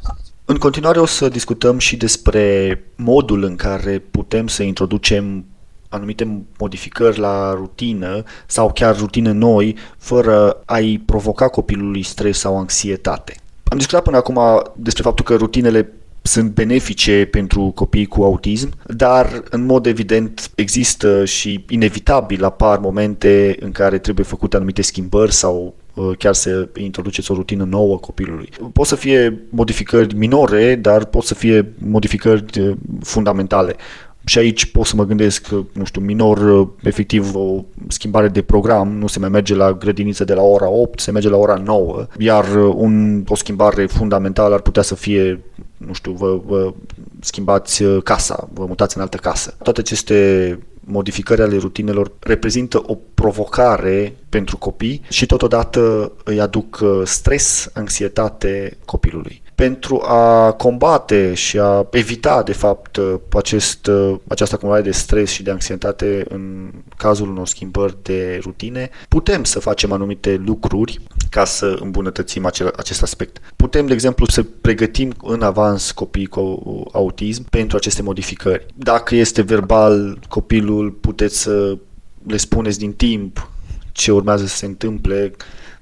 În 0.45 0.55
continuare 0.57 0.99
o 0.99 1.05
să 1.05 1.29
discutăm 1.29 1.77
și 1.77 1.97
despre 1.97 2.79
modul 2.95 3.43
în 3.43 3.55
care 3.55 4.03
putem 4.11 4.47
să 4.47 4.63
introducem 4.63 5.45
anumite 5.89 6.45
modificări 6.57 7.19
la 7.19 7.53
rutină 7.53 8.23
sau 8.45 8.71
chiar 8.73 8.97
rutine 8.97 9.31
noi 9.31 9.75
fără 9.97 10.61
a-i 10.65 11.01
provoca 11.05 11.47
copilului 11.47 12.03
stres 12.03 12.39
sau 12.39 12.57
anxietate. 12.57 13.35
Am 13.63 13.77
discutat 13.77 14.03
până 14.03 14.17
acum 14.17 14.39
despre 14.75 15.03
faptul 15.03 15.25
că 15.25 15.35
rutinele 15.35 15.91
sunt 16.21 16.51
benefice 16.51 17.27
pentru 17.31 17.71
copiii 17.75 18.05
cu 18.05 18.23
autism, 18.23 18.69
dar 18.87 19.43
în 19.49 19.65
mod 19.65 19.85
evident 19.85 20.51
există 20.55 21.25
și 21.25 21.65
inevitabil 21.69 22.43
apar 22.43 22.77
momente 22.77 23.55
în 23.59 23.71
care 23.71 23.97
trebuie 23.97 24.25
făcute 24.25 24.55
anumite 24.55 24.81
schimbări 24.81 25.33
sau 25.33 25.65
uh, 25.65 25.82
chiar 26.17 26.33
să 26.33 26.67
introduceți 26.77 27.31
o 27.31 27.33
rutină 27.33 27.63
nouă 27.63 27.97
copilului. 27.97 28.49
Pot 28.73 28.87
să 28.87 28.95
fie 28.95 29.41
modificări 29.49 30.15
minore, 30.15 30.75
dar 30.75 31.05
pot 31.05 31.23
să 31.23 31.33
fie 31.33 31.73
modificări 31.77 32.59
uh, 32.59 32.75
fundamentale. 33.01 33.75
Și 34.25 34.37
aici 34.37 34.65
pot 34.65 34.85
să 34.85 34.95
mă 34.95 35.05
gândesc, 35.05 35.47
nu 35.73 35.83
știu, 35.83 36.01
minor, 36.01 36.37
uh, 36.37 36.67
efectiv 36.83 37.35
o 37.35 37.63
schimbare 37.87 38.27
de 38.27 38.41
program, 38.41 38.97
nu 38.97 39.07
se 39.07 39.19
mai 39.19 39.29
merge 39.29 39.55
la 39.55 39.73
grădiniță 39.73 40.23
de 40.23 40.33
la 40.33 40.41
ora 40.41 40.69
8, 40.69 40.99
se 40.99 41.11
merge 41.11 41.29
la 41.29 41.37
ora 41.37 41.61
9, 41.65 42.07
iar 42.17 42.45
un, 42.55 43.23
o 43.27 43.35
schimbare 43.35 43.85
fundamentală 43.85 44.53
ar 44.53 44.61
putea 44.61 44.81
să 44.81 44.95
fie 44.95 45.39
nu 45.85 45.93
știu, 45.93 46.11
vă, 46.11 46.41
vă 46.45 46.73
schimbați 47.19 47.83
uh, 47.83 48.03
casa, 48.03 48.49
vă 48.53 48.65
mutați 48.65 48.97
în 48.97 49.01
altă 49.01 49.17
casă. 49.17 49.55
Toate 49.63 49.79
aceste 49.79 50.59
modificări 50.79 51.41
ale 51.41 51.57
rutinelor 51.57 52.11
reprezintă 52.19 52.83
o 52.85 52.97
provocare 53.13 54.15
pentru 54.33 54.57
copii 54.57 55.01
și 55.09 55.25
totodată 55.25 56.11
îi 56.23 56.39
aduc 56.39 56.79
uh, 56.81 57.01
stres, 57.03 57.69
anxietate 57.73 58.77
copilului 58.85 59.41
pentru 59.55 60.01
a 60.05 60.51
combate 60.51 61.33
și 61.33 61.59
a 61.59 61.87
evita, 61.91 62.43
de 62.43 62.53
fapt, 62.53 62.99
acest, 63.31 63.89
această 64.27 64.55
acumulare 64.55 64.83
de 64.83 64.91
stres 64.91 65.29
și 65.31 65.43
de 65.43 65.51
anxietate 65.51 66.25
în 66.29 66.71
cazul 66.97 67.29
unor 67.29 67.47
schimbări 67.47 67.97
de 68.01 68.39
rutine, 68.41 68.89
putem 69.07 69.43
să 69.43 69.59
facem 69.59 69.91
anumite 69.91 70.41
lucruri 70.45 70.99
ca 71.29 71.45
să 71.45 71.77
îmbunătățim 71.79 72.45
acel, 72.45 72.73
acest 72.77 73.01
aspect. 73.01 73.37
Putem, 73.55 73.85
de 73.85 73.93
exemplu, 73.93 74.25
să 74.25 74.43
pregătim 74.61 75.13
în 75.23 75.41
avans 75.41 75.91
copiii 75.91 76.25
cu 76.25 76.61
autism 76.91 77.45
pentru 77.49 77.77
aceste 77.77 78.01
modificări. 78.01 78.65
Dacă 78.75 79.15
este 79.15 79.41
verbal 79.41 80.19
copilul, 80.29 80.91
puteți 80.91 81.41
să 81.41 81.77
le 82.27 82.37
spuneți 82.37 82.79
din 82.79 82.93
timp 82.93 83.47
ce 83.93 84.11
urmează 84.11 84.45
să 84.45 84.55
se 84.55 84.65
întâmple, 84.65 85.33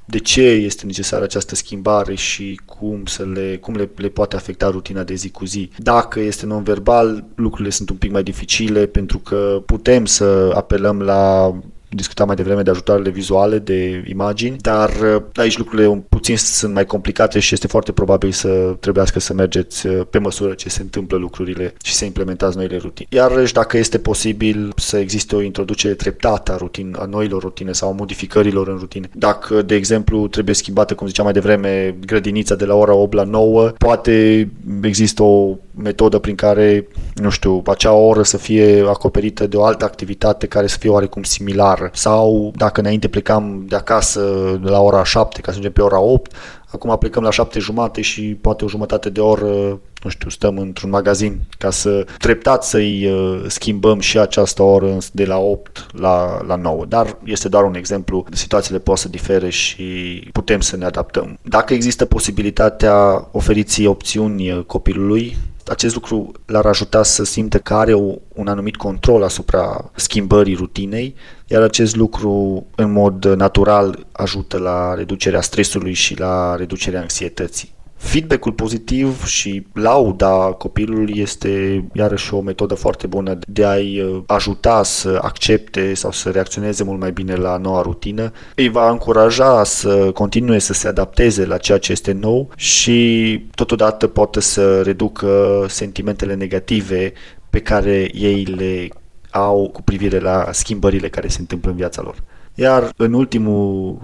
de 0.06 0.20
ce 0.20 0.42
este 0.42 0.86
necesară 0.86 1.24
această 1.24 1.56
schimbare 1.56 2.16
și 2.16 2.60
cum, 2.66 3.06
să 3.06 3.26
le, 3.26 3.58
cum 3.58 3.76
le, 3.76 3.90
le 3.96 4.08
poate 4.08 4.36
afecta 4.36 4.70
rutina 4.70 5.04
de 5.04 5.14
zi 5.14 5.30
cu 5.30 5.46
zi. 5.46 5.70
Dacă 5.78 6.20
este 6.20 6.46
non-verbal, 6.46 7.24
lucrurile 7.36 7.70
sunt 7.70 7.90
un 7.90 7.96
pic 7.96 8.12
mai 8.12 8.24
dificile 8.24 8.86
pentru 8.86 9.20
că 9.20 9.64
putem 9.66 10.06
să 10.06 10.52
apelăm 10.56 11.02
la 11.02 11.56
discutam 11.96 12.28
mai 12.28 12.36
devreme 12.36 12.62
de 12.62 12.70
ajutoarele 12.70 13.10
vizuale, 13.10 13.60
de 13.60 14.04
imagini, 14.08 14.58
dar 14.58 14.90
uh, 14.90 15.22
aici 15.36 15.58
lucrurile 15.58 16.04
puțin 16.10 16.38
sunt 16.38 16.74
mai 16.74 16.86
complicate 16.86 17.40
și 17.40 17.54
este 17.54 17.68
foarte 17.68 17.92
probabil 17.92 18.32
să 18.32 18.76
trebuiască 18.80 19.20
să 19.20 19.34
mergeți 19.34 19.88
uh, 19.88 20.02
pe 20.10 20.18
măsură 20.18 20.54
ce 20.54 20.70
se 20.70 20.82
întâmplă 20.82 21.18
lucrurile 21.18 21.74
și 21.84 21.94
să 21.94 22.06
implementați 22.06 22.58
noile 22.58 22.78
rutine. 22.78 23.08
Iarăși, 23.12 23.54
dacă 23.54 23.78
este 23.78 23.98
posibil 24.00 24.74
să 24.76 24.98
existe 24.98 25.36
o 25.36 25.42
introducere 25.42 25.94
treptată 25.94 26.54
a, 26.54 26.58
rutin, 26.58 26.96
a 27.00 27.06
noilor 27.06 27.42
rutine 27.42 27.72
sau 27.72 27.90
a 27.90 27.96
modificărilor 27.98 28.68
în 28.68 28.78
rutine. 28.78 29.10
Dacă, 29.14 29.62
de 29.62 29.76
exemplu, 29.76 30.28
trebuie 30.28 30.56
schimbată, 30.56 30.96
cum 30.96 31.08
ziceam 31.08 31.26
mai 31.26 31.34
devreme, 31.34 31.96
grădinița 32.06 32.56
de 32.56 32.66
la 32.66 32.76
ora 32.76 32.94
8 32.94 33.14
la 33.14 33.24
9, 33.24 33.72
poate 33.78 34.50
există 34.82 35.24
o 35.24 35.56
metodă 35.76 36.18
prin 36.18 36.36
care, 36.36 36.88
nu 37.16 37.30
știu, 37.30 37.62
acea 37.66 37.92
oră 37.92 38.24
să 38.24 38.38
fie 38.38 38.84
acoperită 38.88 39.48
de 39.48 39.58
o 39.58 39.64
altă 39.64 39.86
activitate 39.86 40.48
care 40.48 40.68
să 40.68 40.78
fie 40.80 40.90
oarecum 40.90 41.24
similară. 41.24 41.81
Sau 41.94 42.52
dacă 42.56 42.80
înainte 42.80 43.08
plecam 43.08 43.66
de 43.68 43.76
acasă 43.76 44.22
de 44.64 44.70
la 44.70 44.82
ora 44.82 45.04
7 45.04 45.42
ca 45.42 45.44
să 45.44 45.50
ajungem 45.50 45.72
pe 45.72 45.82
ora 45.82 46.00
8, 46.00 46.32
acum 46.68 46.98
plecăm 46.98 47.24
la 47.24 47.32
7 47.32 47.60
jumate 47.60 48.02
și 48.02 48.38
poate 48.42 48.66
o 48.66 48.68
jumătate 48.68 49.10
de 49.10 49.20
oră, 49.20 49.80
nu 50.04 50.10
știu, 50.10 50.30
stăm 50.30 50.58
într-un 50.58 50.90
magazin 50.90 51.40
ca 51.58 51.70
să 51.70 52.06
treptat 52.18 52.64
să-i 52.64 53.12
uh, 53.12 53.44
schimbăm 53.48 54.00
și 54.00 54.20
această 54.20 54.64
oră 54.64 54.98
de 55.12 55.26
la 55.26 55.38
8 55.38 55.86
la, 55.92 56.42
la 56.48 56.56
9. 56.56 56.86
Dar 56.86 57.18
este 57.24 57.50
doar 57.50 57.64
un 57.64 57.76
exemplu, 57.76 58.26
situațiile 58.32 58.80
pot 58.80 58.98
să 58.98 59.10
difere 59.10 59.50
și 59.50 59.84
putem 60.32 60.60
să 60.60 60.78
ne 60.78 60.86
adaptăm. 60.86 61.38
Dacă 61.42 61.74
există 61.74 62.06
posibilitatea, 62.06 63.28
oferiți 63.32 63.86
opțiuni 63.86 64.64
copilului 64.66 65.36
acest 65.68 65.94
lucru 65.94 66.32
l-ar 66.46 66.66
ajuta 66.66 67.04
să 67.04 67.24
simtă 67.24 67.60
că 67.60 67.74
are 67.74 67.94
un 68.34 68.48
anumit 68.48 68.76
control 68.76 69.24
asupra 69.24 69.92
schimbării 69.96 70.56
rutinei, 70.56 71.16
iar 71.48 71.62
acest 71.62 71.96
lucru 71.96 72.66
în 72.76 72.92
mod 72.92 73.26
natural 73.26 74.06
ajută 74.12 74.58
la 74.58 74.94
reducerea 74.94 75.42
stresului 75.42 75.94
și 75.94 76.20
la 76.20 76.56
reducerea 76.56 77.02
anxietății. 77.02 77.74
Feedback-ul 78.02 78.52
pozitiv 78.52 79.26
și 79.26 79.66
lauda 79.74 80.56
copilului 80.58 81.14
este 81.16 81.84
iarăși 81.94 82.34
o 82.34 82.42
metodă 82.42 82.74
foarte 82.74 83.08
bună 83.08 83.38
de 83.48 83.66
a-i 83.66 84.00
uh, 84.02 84.22
ajuta 84.26 84.84
să 84.84 85.20
accepte 85.22 85.94
sau 85.94 86.12
să 86.12 86.30
reacționeze 86.30 86.84
mult 86.84 87.00
mai 87.00 87.12
bine 87.12 87.36
la 87.36 87.58
noua 87.58 87.82
rutină. 87.82 88.32
Îi 88.56 88.70
va 88.70 88.90
încuraja 88.90 89.64
să 89.64 90.12
continue 90.14 90.60
să 90.60 90.74
se 90.74 90.88
adapteze 90.88 91.46
la 91.46 91.58
ceea 91.58 91.78
ce 91.78 91.92
este 91.92 92.12
nou 92.12 92.50
și 92.56 93.46
totodată 93.56 94.08
poate 94.08 94.40
să 94.40 94.82
reducă 94.82 95.66
sentimentele 95.68 96.34
negative 96.34 97.14
pe 97.50 97.60
care 97.60 98.10
ei 98.14 98.44
le 98.44 98.88
au 99.32 99.70
cu 99.74 99.82
privire 99.82 100.20
la 100.20 100.48
schimbările 100.52 101.10
care 101.10 101.28
se 101.28 101.40
întâmplă 101.40 101.70
în 101.70 101.76
viața 101.76 102.02
lor. 102.02 102.16
Iar 102.56 102.90
în 102.96 103.14
ultimul 103.14 103.98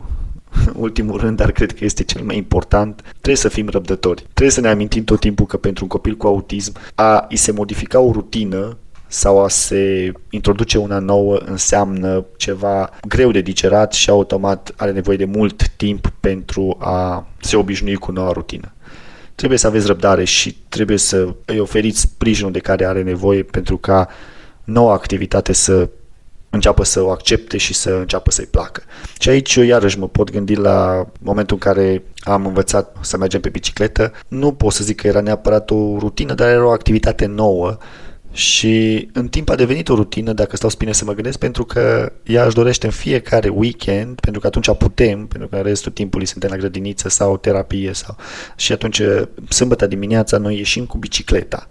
ultimul 0.85 1.19
rând, 1.19 1.37
dar 1.37 1.51
cred 1.51 1.71
că 1.71 1.85
este 1.85 2.03
cel 2.03 2.21
mai 2.21 2.37
important, 2.37 3.01
trebuie 3.01 3.35
să 3.35 3.49
fim 3.49 3.69
răbdători. 3.69 4.21
Trebuie 4.21 4.49
să 4.49 4.61
ne 4.61 4.69
amintim 4.69 5.03
tot 5.03 5.19
timpul 5.19 5.45
că 5.45 5.57
pentru 5.57 5.83
un 5.83 5.89
copil 5.89 6.15
cu 6.15 6.27
autism 6.27 6.73
a 6.95 7.25
îi 7.29 7.35
se 7.35 7.51
modifica 7.51 7.99
o 7.99 8.11
rutină 8.11 8.77
sau 9.07 9.43
a 9.43 9.47
se 9.47 10.11
introduce 10.29 10.77
una 10.77 10.99
nouă 10.99 11.37
înseamnă 11.45 12.25
ceva 12.37 12.89
greu 13.07 13.31
de 13.31 13.41
digerat 13.41 13.93
și 13.93 14.09
automat 14.09 14.73
are 14.77 14.91
nevoie 14.91 15.17
de 15.17 15.25
mult 15.25 15.69
timp 15.69 16.13
pentru 16.19 16.77
a 16.79 17.27
se 17.39 17.55
obișnui 17.55 17.95
cu 17.95 18.11
noua 18.11 18.31
rutină. 18.31 18.71
Trebuie 19.35 19.57
să 19.57 19.67
aveți 19.67 19.87
răbdare 19.87 20.23
și 20.23 20.57
trebuie 20.69 20.97
să 20.97 21.35
îi 21.45 21.59
oferiți 21.59 21.99
sprijinul 21.99 22.51
de 22.51 22.59
care 22.59 22.85
are 22.85 23.03
nevoie 23.03 23.43
pentru 23.43 23.77
ca 23.77 24.07
noua 24.63 24.93
activitate 24.93 25.53
să 25.53 25.89
înceapă 26.49 26.83
să 26.83 27.01
o 27.01 27.09
accepte 27.09 27.57
și 27.57 27.73
să 27.73 27.89
înceapă 27.89 28.31
să-i 28.31 28.45
placă. 28.45 28.83
Și 29.19 29.29
aici 29.29 29.55
eu 29.55 29.63
iarăși 29.63 29.99
mă 29.99 30.07
pot 30.07 30.31
gândi 30.31 30.55
la 30.55 31.07
momentul 31.19 31.57
în 31.61 31.71
care 31.71 32.03
am 32.19 32.45
învățat 32.45 32.95
să 33.01 33.17
mergem 33.17 33.41
pe 33.41 33.49
bicicletă. 33.49 34.11
Nu 34.27 34.53
pot 34.53 34.73
să 34.73 34.83
zic 34.83 35.01
că 35.01 35.07
era 35.07 35.21
neapărat 35.21 35.71
o 35.71 35.97
rutină, 35.97 36.33
dar 36.33 36.49
era 36.49 36.65
o 36.65 36.71
activitate 36.71 37.25
nouă 37.25 37.77
și 38.31 39.09
în 39.13 39.27
timp 39.27 39.49
a 39.49 39.55
devenit 39.55 39.89
o 39.89 39.95
rutină, 39.95 40.33
dacă 40.33 40.55
stau 40.55 40.69
bine 40.77 40.91
să 40.91 41.05
mă 41.05 41.13
gândesc, 41.13 41.37
pentru 41.37 41.65
că 41.65 42.11
ea 42.23 42.45
își 42.45 42.55
dorește 42.55 42.85
în 42.85 42.91
fiecare 42.91 43.49
weekend, 43.49 44.19
pentru 44.19 44.41
că 44.41 44.47
atunci 44.47 44.77
putem, 44.77 45.27
pentru 45.27 45.47
că 45.47 45.55
în 45.55 45.63
restul 45.63 45.91
timpului 45.91 46.25
suntem 46.25 46.49
la 46.49 46.57
grădiniță 46.57 47.09
sau 47.09 47.37
terapie 47.37 47.93
sau... 47.93 48.15
și 48.55 48.71
atunci 48.71 49.01
sâmbătă 49.49 49.87
dimineața 49.87 50.37
noi 50.37 50.57
ieșim 50.57 50.85
cu 50.85 50.97
bicicleta 50.97 51.67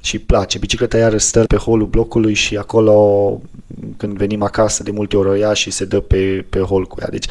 și 0.00 0.18
place. 0.18 0.58
Bicicleta 0.58 0.98
iar 0.98 1.18
stă 1.18 1.44
pe 1.44 1.56
holul 1.56 1.86
blocului 1.86 2.34
și 2.34 2.56
acolo 2.56 3.40
când 3.96 4.16
venim 4.16 4.42
acasă 4.42 4.82
de 4.82 4.90
multe 4.90 5.16
ori 5.16 5.28
o 5.28 5.34
ia 5.34 5.52
și 5.52 5.70
se 5.70 5.84
dă 5.84 6.00
pe, 6.00 6.44
pe 6.48 6.58
hol 6.58 6.84
cu 6.84 6.98
ea. 7.00 7.08
Deci 7.10 7.26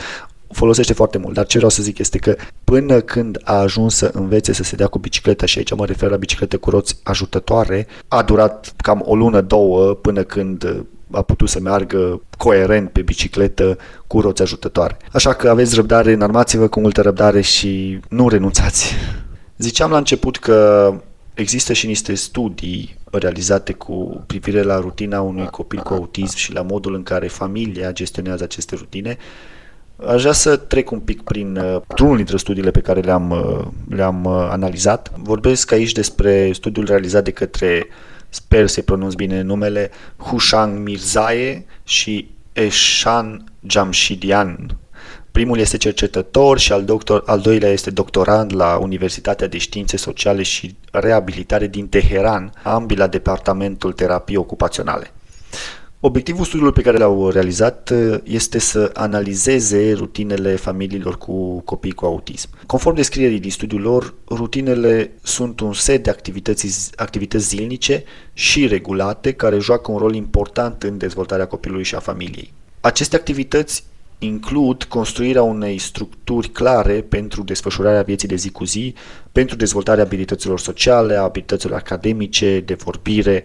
folosește 0.51 0.93
foarte 0.93 1.17
mult, 1.17 1.33
dar 1.33 1.45
ce 1.45 1.55
vreau 1.55 1.71
să 1.71 1.83
zic 1.83 1.97
este 1.97 2.17
că 2.17 2.35
până 2.63 2.99
când 2.99 3.39
a 3.43 3.53
ajuns 3.53 3.95
să 3.95 4.11
învețe 4.13 4.53
să 4.53 4.63
se 4.63 4.75
dea 4.75 4.87
cu 4.87 4.99
bicicleta 4.99 5.45
și 5.45 5.57
aici 5.57 5.75
mă 5.75 5.85
refer 5.85 6.09
la 6.09 6.17
biciclete 6.17 6.57
cu 6.57 6.69
roți 6.69 6.99
ajutătoare, 7.03 7.87
a 8.07 8.23
durat 8.23 8.73
cam 8.77 9.01
o 9.05 9.15
lună, 9.15 9.41
două 9.41 9.93
până 9.93 10.23
când 10.23 10.85
a 11.11 11.21
putut 11.21 11.49
să 11.49 11.59
meargă 11.59 12.21
coerent 12.37 12.89
pe 12.89 13.01
bicicletă 13.01 13.77
cu 14.07 14.19
roți 14.19 14.41
ajutătoare. 14.41 14.97
Așa 15.11 15.33
că 15.33 15.49
aveți 15.49 15.75
răbdare, 15.75 16.13
înarmați-vă 16.13 16.67
cu 16.67 16.79
multă 16.79 17.01
răbdare 17.01 17.41
și 17.41 17.99
nu 18.09 18.29
renunțați. 18.29 18.93
Ziceam 19.57 19.91
la 19.91 19.97
început 19.97 20.37
că 20.37 20.93
Există 21.39 21.73
și 21.73 21.87
niște 21.87 22.13
studii 22.13 22.97
realizate 23.11 23.73
cu 23.73 24.23
privire 24.27 24.61
la 24.61 24.79
rutina 24.79 25.21
unui 25.21 25.45
copil 25.45 25.79
cu 25.79 25.93
autism 25.93 26.35
și 26.35 26.53
la 26.53 26.61
modul 26.61 26.93
în 26.93 27.03
care 27.03 27.27
familia 27.27 27.91
gestionează 27.91 28.43
aceste 28.43 28.75
rutine. 28.75 29.17
Aș 30.07 30.21
vrea 30.21 30.33
să 30.33 30.55
trec 30.55 30.91
un 30.91 30.99
pic 30.99 31.21
prin 31.21 31.57
uh, 31.57 31.81
unul 32.01 32.15
dintre 32.15 32.37
studiile 32.37 32.71
pe 32.71 32.81
care 32.81 32.99
le-am, 32.99 33.29
uh, 33.29 33.67
le-am 33.95 34.25
uh, 34.25 34.47
analizat. 34.49 35.11
Vorbesc 35.17 35.71
aici 35.71 35.91
despre 35.91 36.51
studiul 36.51 36.85
realizat 36.85 37.23
de 37.23 37.31
către, 37.31 37.87
sper 38.29 38.67
să-i 38.67 38.83
pronunț 38.83 39.13
bine 39.13 39.41
numele, 39.41 39.91
Hushang 40.17 40.87
Mirzae 40.87 41.65
și 41.83 42.29
Eshan 42.53 43.43
Jamshidian, 43.67 44.77
Primul 45.31 45.59
este 45.59 45.77
cercetător 45.77 46.59
și 46.59 46.71
al, 46.71 46.83
doctor, 46.83 47.23
al 47.25 47.39
doilea 47.39 47.69
este 47.69 47.89
doctorand 47.89 48.55
la 48.55 48.77
Universitatea 48.77 49.47
de 49.47 49.57
Științe 49.57 49.97
Sociale 49.97 50.43
și 50.43 50.75
Reabilitare 50.91 51.67
din 51.67 51.87
Teheran, 51.87 52.53
ambii 52.63 52.97
la 52.97 53.07
Departamentul 53.07 53.93
Terapii 53.93 54.35
Ocupaționale. 54.35 55.11
Obiectivul 56.01 56.45
studiului 56.45 56.73
pe 56.73 56.81
care 56.81 56.97
l-au 56.97 57.29
realizat 57.29 57.89
uh, 57.89 58.17
este 58.23 58.59
să 58.59 58.91
analizeze 58.93 59.93
rutinele 59.93 60.55
familiilor 60.55 61.17
cu 61.17 61.59
copii 61.59 61.91
cu 61.91 62.05
autism. 62.05 62.49
Conform 62.65 62.95
descrierii 62.95 63.39
din 63.39 63.51
studiul 63.51 63.81
lor, 63.81 64.13
rutinele 64.29 65.11
sunt 65.21 65.59
un 65.59 65.73
set 65.73 66.03
de 66.03 66.09
activități, 66.09 66.91
activități 66.95 67.47
zilnice 67.47 68.03
și 68.33 68.67
regulate 68.67 69.31
care 69.31 69.59
joacă 69.59 69.91
un 69.91 69.97
rol 69.97 70.15
important 70.15 70.83
în 70.83 70.97
dezvoltarea 70.97 71.47
copilului 71.47 71.83
și 71.83 71.95
a 71.95 71.99
familiei. 71.99 72.53
Aceste 72.81 73.15
activități 73.15 73.83
includ 74.19 74.83
construirea 74.83 75.43
unei 75.43 75.77
structuri 75.77 76.49
clare 76.49 77.01
pentru 77.01 77.43
desfășurarea 77.43 78.01
vieții 78.01 78.27
de 78.27 78.35
zi 78.35 78.49
cu 78.49 78.63
zi, 78.63 78.93
pentru 79.31 79.55
dezvoltarea 79.55 80.03
abilităților 80.03 80.59
sociale, 80.59 81.15
abilităților 81.15 81.77
academice, 81.77 82.59
de 82.59 82.73
vorbire, 82.73 83.43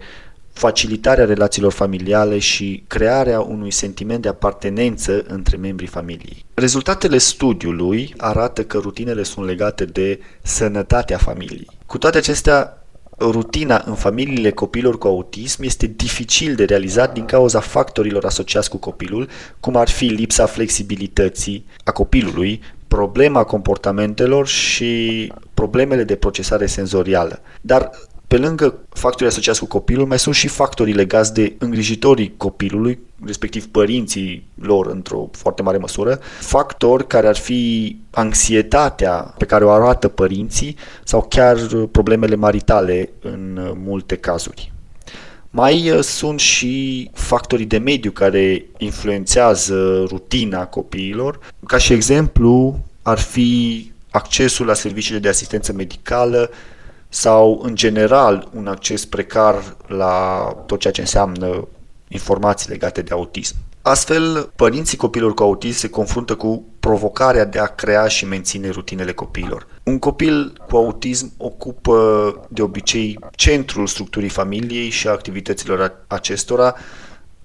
facilitarea 0.53 1.25
relațiilor 1.25 1.71
familiale 1.71 2.39
și 2.39 2.83
crearea 2.87 3.39
unui 3.39 3.71
sentiment 3.71 4.21
de 4.21 4.27
apartenență 4.27 5.23
între 5.27 5.57
membrii 5.57 5.87
familiei. 5.87 6.45
Rezultatele 6.53 7.17
studiului 7.17 8.13
arată 8.17 8.63
că 8.63 8.77
rutinele 8.77 9.23
sunt 9.23 9.45
legate 9.45 9.85
de 9.85 10.19
sănătatea 10.41 11.17
familiei. 11.17 11.67
Cu 11.85 11.97
toate 11.97 12.17
acestea, 12.17 12.84
rutina 13.19 13.83
în 13.85 13.93
familiile 13.93 14.51
copilor 14.51 14.97
cu 14.97 15.07
autism 15.07 15.63
este 15.63 15.93
dificil 15.95 16.55
de 16.55 16.65
realizat 16.65 17.13
din 17.13 17.25
cauza 17.25 17.59
factorilor 17.59 18.25
asociați 18.25 18.69
cu 18.69 18.77
copilul, 18.77 19.29
cum 19.59 19.75
ar 19.75 19.89
fi 19.89 20.05
lipsa 20.05 20.45
flexibilității 20.45 21.65
a 21.83 21.91
copilului, 21.91 22.61
problema 22.87 23.43
comportamentelor 23.43 24.47
și 24.47 25.33
problemele 25.53 26.03
de 26.03 26.15
procesare 26.15 26.65
senzorială. 26.65 27.41
Dar 27.61 27.91
pe 28.27 28.37
lângă 28.37 28.79
factorii 28.89 29.27
asociați 29.27 29.59
cu 29.59 29.65
copilul, 29.65 30.05
mai 30.05 30.19
sunt 30.19 30.35
și 30.35 30.47
factorii 30.47 30.93
legați 30.93 31.33
de 31.33 31.55
îngrijitorii 31.57 32.33
copilului, 32.37 32.99
respectiv 33.25 33.67
părinții 33.67 34.47
lor 34.61 34.87
într-o 34.87 35.29
foarte 35.31 35.61
mare 35.61 35.77
măsură, 35.77 36.19
factori 36.39 37.07
care 37.07 37.27
ar 37.27 37.35
fi 37.35 37.95
anxietatea 38.11 39.13
pe 39.37 39.45
care 39.45 39.65
o 39.65 39.69
arată 39.69 40.07
părinții 40.07 40.75
sau 41.03 41.25
chiar 41.29 41.57
problemele 41.91 42.35
maritale 42.35 43.09
în 43.21 43.73
multe 43.83 44.15
cazuri. 44.15 44.73
Mai 45.55 45.91
uh, 45.91 45.99
sunt 45.99 46.39
și 46.39 47.09
factorii 47.13 47.65
de 47.65 47.77
mediu 47.77 48.11
care 48.11 48.65
influențează 48.77 50.03
rutina 50.07 50.65
copiilor. 50.65 51.39
Ca 51.67 51.77
și 51.77 51.93
exemplu, 51.93 52.79
ar 53.01 53.19
fi 53.19 53.91
accesul 54.11 54.65
la 54.65 54.73
serviciile 54.73 55.19
de 55.19 55.27
asistență 55.27 55.73
medicală, 55.73 56.49
sau, 57.15 57.59
în 57.63 57.75
general, 57.75 58.49
un 58.53 58.67
acces 58.67 59.05
precar 59.05 59.75
la 59.87 60.47
tot 60.65 60.79
ceea 60.79 60.93
ce 60.93 61.01
înseamnă 61.01 61.67
informații 62.07 62.69
legate 62.69 63.01
de 63.01 63.13
autism. 63.13 63.55
Astfel, 63.81 64.51
părinții 64.55 64.97
copilor 64.97 65.33
cu 65.33 65.43
autism 65.43 65.77
se 65.77 65.89
confruntă 65.89 66.35
cu 66.35 66.63
provocarea 66.79 67.45
de 67.45 67.59
a 67.59 67.65
crea 67.65 68.07
și 68.07 68.25
menține 68.25 68.69
rutinele 68.69 69.13
copiilor. 69.13 69.67
Un 69.83 69.99
copil 69.99 70.61
cu 70.69 70.75
autism 70.75 71.33
ocupă 71.37 71.97
de 72.49 72.61
obicei 72.61 73.19
centrul 73.35 73.87
structurii 73.87 74.29
familiei 74.29 74.89
și 74.89 75.07
a 75.07 75.11
activităților 75.11 76.05
acestora, 76.07 76.75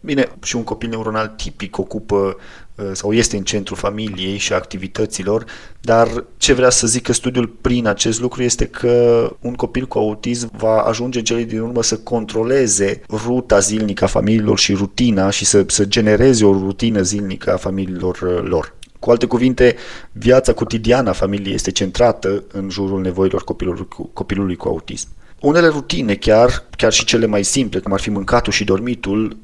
Bine, 0.02 0.28
și 0.42 0.56
un 0.56 0.64
copil 0.64 0.88
neuronal 0.88 1.32
tipic 1.36 1.78
ocupă 1.78 2.36
uh, 2.74 2.90
sau 2.92 3.12
este 3.12 3.36
în 3.36 3.42
centrul 3.42 3.76
familiei 3.76 4.36
și 4.36 4.52
a 4.52 4.56
activităților, 4.56 5.44
dar 5.80 6.24
ce 6.36 6.52
vrea 6.52 6.70
să 6.70 6.86
zică 6.86 7.12
studiul 7.12 7.46
prin 7.46 7.86
acest 7.86 8.20
lucru 8.20 8.42
este 8.42 8.66
că 8.66 9.36
un 9.40 9.54
copil 9.54 9.86
cu 9.86 9.98
autism 9.98 10.50
va 10.56 10.80
ajunge 10.80 11.18
în 11.18 11.24
cele 11.24 11.42
din 11.42 11.60
urmă 11.60 11.82
să 11.82 11.96
controleze 11.96 13.00
ruta 13.10 13.58
zilnică 13.58 14.04
a 14.04 14.06
familiilor 14.06 14.58
și 14.58 14.74
rutina 14.74 15.30
și 15.30 15.44
să, 15.44 15.64
să 15.66 15.84
genereze 15.84 16.44
o 16.44 16.52
rutină 16.52 17.02
zilnică 17.02 17.52
a 17.52 17.56
familiilor 17.56 18.20
uh, 18.20 18.48
lor. 18.48 18.74
Cu 18.98 19.10
alte 19.10 19.26
cuvinte, 19.26 19.76
viața 20.12 20.52
cotidiană 20.52 21.08
a 21.08 21.12
familiei 21.12 21.54
este 21.54 21.70
centrată 21.70 22.44
în 22.52 22.70
jurul 22.70 23.00
nevoilor 23.00 23.44
copilului 23.44 23.86
cu, 23.88 24.10
copilului 24.12 24.56
cu 24.56 24.68
autism. 24.68 25.08
Unele 25.40 25.68
rutine, 25.68 26.14
chiar, 26.14 26.64
chiar 26.76 26.92
și 26.92 27.04
cele 27.04 27.26
mai 27.26 27.44
simple, 27.44 27.80
cum 27.80 27.92
ar 27.92 28.00
fi 28.00 28.10
mâncatul 28.10 28.52
și 28.52 28.64
dormitul, 28.64 29.36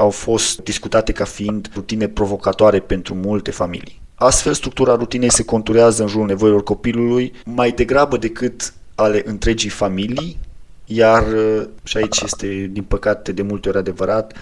au 0.00 0.10
fost 0.10 0.60
discutate 0.62 1.12
ca 1.12 1.24
fiind 1.24 1.70
rutine 1.74 2.08
provocatoare 2.08 2.80
pentru 2.80 3.14
multe 3.14 3.50
familii. 3.50 4.00
Astfel, 4.14 4.52
structura 4.52 4.94
rutinei 4.94 5.30
se 5.30 5.44
conturează 5.44 6.02
în 6.02 6.08
jurul 6.08 6.26
nevoilor 6.26 6.62
copilului 6.62 7.32
mai 7.44 7.70
degrabă 7.70 8.16
decât 8.16 8.72
ale 8.94 9.22
întregii 9.24 9.70
familii, 9.70 10.38
iar, 10.84 11.24
și 11.82 11.96
aici 11.96 12.20
este 12.20 12.68
din 12.72 12.82
păcate 12.82 13.32
de 13.32 13.42
multe 13.42 13.68
ori 13.68 13.78
adevărat, 13.78 14.32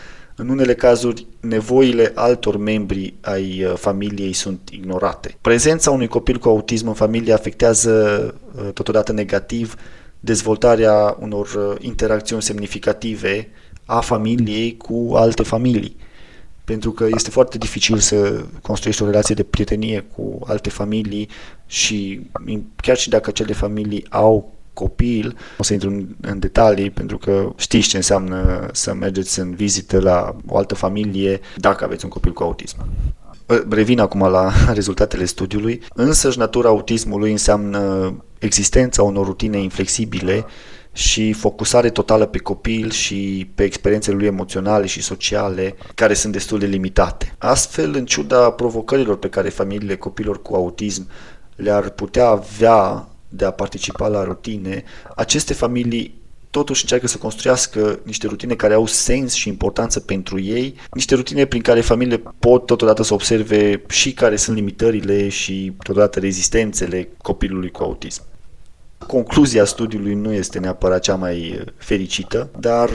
În 0.41 0.49
unele 0.49 0.75
cazuri, 0.75 1.27
nevoile 1.41 2.13
altor 2.15 2.57
membri 2.57 3.15
ai 3.21 3.65
uh, 3.65 3.75
familiei 3.77 4.33
sunt 4.33 4.69
ignorate. 4.73 5.37
Prezența 5.41 5.91
unui 5.91 6.07
copil 6.07 6.39
cu 6.39 6.49
autism 6.49 6.89
în 6.89 6.95
familie 6.95 7.33
afectează 7.33 8.35
uh, 8.55 8.73
totodată 8.73 9.13
negativ 9.13 9.75
dezvoltarea 10.21 11.17
unor 11.21 11.47
uh, 11.47 11.77
interacțiuni 11.81 12.43
semnificative 12.43 13.49
a 13.89 14.01
familiei 14.01 14.77
cu 14.77 15.13
alte 15.15 15.43
familii. 15.43 15.97
Pentru 16.65 16.91
că 16.91 17.07
este 17.15 17.31
foarte 17.31 17.59
dificil 17.59 17.99
să 17.99 18.45
construiești 18.63 19.03
o 19.03 19.07
relație 19.07 19.35
de 19.35 19.43
prietenie 19.43 20.01
cu 20.01 20.39
alte 20.47 20.69
familii 20.69 21.29
și 21.67 22.21
chiar 22.77 22.97
și 22.97 23.09
dacă 23.09 23.31
acele 23.31 23.53
familii 23.53 24.07
au 24.09 24.53
copil, 24.73 25.37
o 25.59 25.63
să 25.63 25.73
intru 25.73 25.89
în, 25.89 26.07
în 26.21 26.39
detalii 26.39 26.91
pentru 26.91 27.19
că 27.19 27.53
știți 27.57 27.89
ce 27.89 27.97
înseamnă 27.97 28.69
să 28.73 28.95
mergeți 28.95 29.41
în 29.41 29.55
vizită 29.55 30.01
la 30.01 30.37
o 30.47 30.57
altă 30.57 30.75
familie 30.75 31.41
dacă 31.57 31.85
aveți 31.85 32.05
un 32.05 32.11
copil 32.11 32.33
cu 32.33 32.43
autism. 32.43 32.77
Revin 33.69 34.01
acum 34.01 34.21
la 34.21 34.53
rezultatele 34.79 35.25
studiului. 35.25 35.81
Însăși 35.95 36.39
natura 36.39 36.69
autismului 36.69 37.31
înseamnă 37.31 38.15
existența 38.39 39.03
unor 39.03 39.27
rutine 39.27 39.59
inflexibile 39.59 40.45
și 40.99 41.33
focusare 41.33 41.91
totală 41.91 42.27
pe 42.27 42.39
copil 42.39 42.91
și 42.91 43.51
pe 43.55 43.63
experiențele 43.63 44.17
lui 44.17 44.27
emoționale 44.27 44.87
și 44.87 45.03
sociale, 45.03 45.77
care 45.95 46.15
sunt 46.15 46.33
destul 46.33 46.59
de 46.59 46.67
limitate. 46.67 47.35
Astfel, 47.39 47.95
în 47.95 48.07
ciuda 48.07 48.51
provocărilor 48.51 49.19
pe 49.19 49.29
care 49.29 49.49
familiile 49.49 49.97
copilor 49.97 50.43
cu 50.43 50.55
autism 50.55 51.09
le-ar 51.57 51.89
putea 51.89 52.27
avea 52.27 53.09
de 53.29 53.45
a 53.45 53.51
participa 53.51 54.09
la 54.09 54.25
rutine, 54.25 54.85
aceste 55.17 55.55
familii 55.55 56.21
totuși 56.51 56.83
încearcă 56.83 57.07
să 57.07 57.19
construiască 57.19 58.01
niște 58.03 58.27
rutine 58.27 58.55
care 58.55 58.75
au 58.75 58.87
sens 58.87 59.33
și 59.33 59.49
importanță 59.49 60.01
pentru 60.01 60.41
ei, 60.41 60.75
niște 60.93 61.15
rutine 61.15 61.45
prin 61.45 61.63
care 61.63 61.81
familiile 61.81 62.23
pot 62.39 62.67
totodată 62.67 63.03
să 63.03 63.15
observe 63.15 63.83
și 63.89 64.13
care 64.13 64.37
sunt 64.37 64.57
limitările 64.57 65.29
și 65.29 65.73
totodată 65.83 66.19
rezistențele 66.19 67.09
copilului 67.23 67.71
cu 67.71 67.83
autism. 67.83 68.23
Concluzia 69.07 69.65
studiului 69.65 70.15
nu 70.15 70.33
este 70.33 70.59
neapărat 70.59 71.01
cea 71.01 71.15
mai 71.15 71.65
fericită, 71.77 72.51
dar 72.59 72.91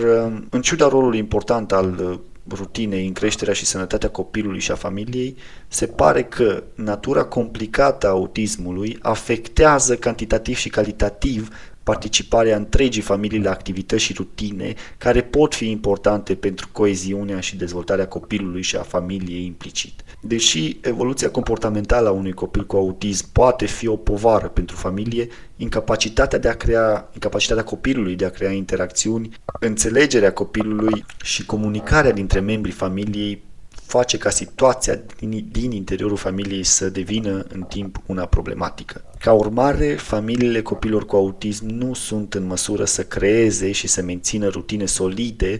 în 0.49 0.61
ciuda 0.61 0.87
rolului 0.87 1.17
important 1.17 1.71
al 1.71 2.19
rutinei 2.49 3.07
în 3.07 3.13
creșterea 3.13 3.53
și 3.53 3.65
sănătatea 3.65 4.09
copilului 4.09 4.59
și 4.59 4.71
a 4.71 4.75
familiei, 4.75 5.35
se 5.67 5.85
pare 5.85 6.23
că 6.23 6.63
natura 6.75 7.23
complicată 7.23 8.07
a 8.07 8.09
autismului 8.09 8.97
afectează 9.01 9.95
cantitativ 9.95 10.55
și 10.55 10.69
calitativ 10.69 11.49
participarea 11.83 12.55
întregii 12.55 13.01
familii 13.01 13.41
la 13.41 13.51
activități 13.51 14.03
și 14.03 14.13
rutine 14.13 14.73
care 14.97 15.21
pot 15.21 15.55
fi 15.55 15.69
importante 15.69 16.35
pentru 16.35 16.69
coeziunea 16.71 17.39
și 17.39 17.55
dezvoltarea 17.55 18.07
copilului 18.07 18.61
și 18.61 18.75
a 18.75 18.81
familiei 18.81 19.45
implicit. 19.45 20.03
Deși 20.25 20.77
evoluția 20.81 21.29
comportamentală 21.29 22.07
a 22.07 22.11
unui 22.11 22.31
copil 22.31 22.65
cu 22.65 22.75
autism 22.75 23.31
poate 23.31 23.65
fi 23.65 23.87
o 23.87 23.95
povară 23.95 24.47
pentru 24.47 24.75
familie, 24.75 25.27
incapacitatea 25.57 26.39
de 26.39 26.47
a 26.47 26.55
crea, 26.55 27.09
incapacitatea 27.13 27.63
copilului 27.63 28.15
de 28.15 28.25
a 28.25 28.29
crea 28.29 28.51
interacțiuni, 28.51 29.29
înțelegerea 29.59 30.33
copilului 30.33 31.05
și 31.23 31.45
comunicarea 31.45 32.11
dintre 32.11 32.39
membrii 32.39 32.73
familiei 32.73 33.43
face 33.69 34.17
ca 34.17 34.29
situația 34.29 34.99
din, 35.19 35.47
din 35.51 35.71
interiorul 35.71 36.17
familiei 36.17 36.63
să 36.63 36.89
devină 36.89 37.45
în 37.53 37.61
timp 37.61 38.01
una 38.05 38.25
problematică. 38.25 39.03
Ca 39.19 39.33
urmare, 39.33 39.93
familiile 39.95 40.61
copilor 40.61 41.05
cu 41.05 41.15
autism 41.15 41.65
nu 41.65 41.93
sunt 41.93 42.33
în 42.33 42.45
măsură 42.45 42.85
să 42.85 43.03
creeze 43.03 43.71
și 43.71 43.87
să 43.87 44.01
mențină 44.01 44.47
rutine 44.47 44.85
solide 44.85 45.59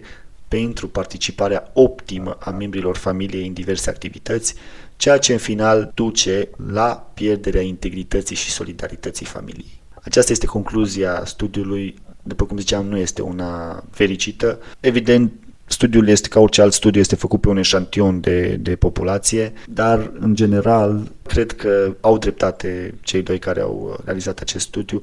pentru 0.54 0.88
participarea 0.88 1.70
optimă 1.72 2.36
a 2.40 2.50
membrilor 2.50 2.96
familiei 2.96 3.46
în 3.46 3.52
diverse 3.52 3.90
activități, 3.90 4.54
ceea 4.96 5.18
ce 5.18 5.32
în 5.32 5.38
final 5.38 5.90
duce 5.94 6.48
la 6.72 7.10
pierderea 7.14 7.62
integrității 7.62 8.36
și 8.36 8.50
solidarității 8.50 9.26
familiei. 9.26 9.80
Aceasta 10.02 10.32
este 10.32 10.46
concluzia 10.46 11.22
studiului, 11.24 11.94
după 12.22 12.44
cum 12.44 12.58
ziceam, 12.58 12.86
nu 12.86 12.96
este 12.96 13.22
una 13.22 13.84
fericită. 13.90 14.58
Evident, 14.80 15.32
Studiul 15.66 16.08
este 16.08 16.28
ca 16.28 16.40
orice 16.40 16.62
alt 16.62 16.72
studiu, 16.72 17.00
este 17.00 17.16
făcut 17.16 17.40
pe 17.40 17.48
un 17.48 17.56
eșantion 17.56 18.20
de, 18.20 18.56
de 18.60 18.76
populație, 18.76 19.52
dar 19.68 20.12
în 20.18 20.34
general 20.34 21.10
cred 21.26 21.52
că 21.52 21.96
au 22.00 22.18
dreptate 22.18 22.94
cei 23.00 23.22
doi 23.22 23.38
care 23.38 23.60
au 23.60 24.00
realizat 24.04 24.38
acest 24.40 24.66
studiu. 24.66 25.00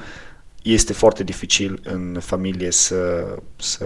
Este 0.62 0.94
foarte 0.94 1.24
dificil 1.24 1.80
în 1.84 2.18
familie 2.20 2.72
să, 2.72 3.26
să 3.56 3.86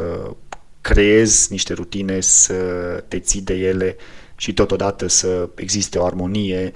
creezi 0.86 1.52
niște 1.52 1.74
rutine, 1.74 2.20
să 2.20 2.54
te 3.08 3.20
ții 3.20 3.42
de 3.42 3.54
ele 3.54 3.96
și 4.36 4.54
totodată 4.54 5.08
să 5.08 5.50
existe 5.56 5.98
o 5.98 6.06
armonie 6.06 6.72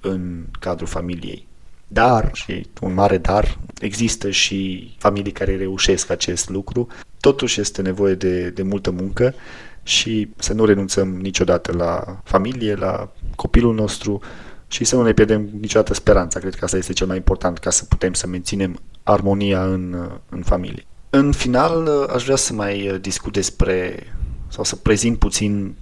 în 0.00 0.44
cadrul 0.60 0.86
familiei. 0.86 1.46
Dar, 1.88 2.30
și 2.32 2.66
un 2.80 2.94
mare 2.94 3.18
dar, 3.18 3.58
există 3.80 4.30
și 4.30 4.94
familii 4.98 5.32
care 5.32 5.56
reușesc 5.56 6.10
acest 6.10 6.48
lucru. 6.48 6.86
Totuși 7.20 7.60
este 7.60 7.82
nevoie 7.82 8.14
de, 8.14 8.50
de 8.50 8.62
multă 8.62 8.90
muncă 8.90 9.34
și 9.82 10.28
să 10.36 10.52
nu 10.52 10.64
renunțăm 10.64 11.08
niciodată 11.08 11.72
la 11.72 12.20
familie, 12.24 12.74
la 12.74 13.12
copilul 13.36 13.74
nostru 13.74 14.20
și 14.68 14.84
să 14.84 14.96
nu 14.96 15.02
ne 15.02 15.12
pierdem 15.12 15.48
niciodată 15.60 15.94
speranța. 15.94 16.40
Cred 16.40 16.54
că 16.54 16.64
asta 16.64 16.76
este 16.76 16.92
cel 16.92 17.06
mai 17.06 17.16
important 17.16 17.58
ca 17.58 17.70
să 17.70 17.84
putem 17.84 18.12
să 18.12 18.26
menținem 18.26 18.80
armonia 19.02 19.64
în, 19.64 20.10
în 20.28 20.42
familie. 20.42 20.86
În 21.10 21.32
final, 21.32 21.88
aș 22.14 22.24
vrea 22.24 22.36
să 22.36 22.52
mai 22.52 22.98
discut 23.00 23.32
despre 23.32 24.06
sau 24.48 24.64
să 24.64 24.76
prezint 24.76 25.18
puțin 25.18 25.74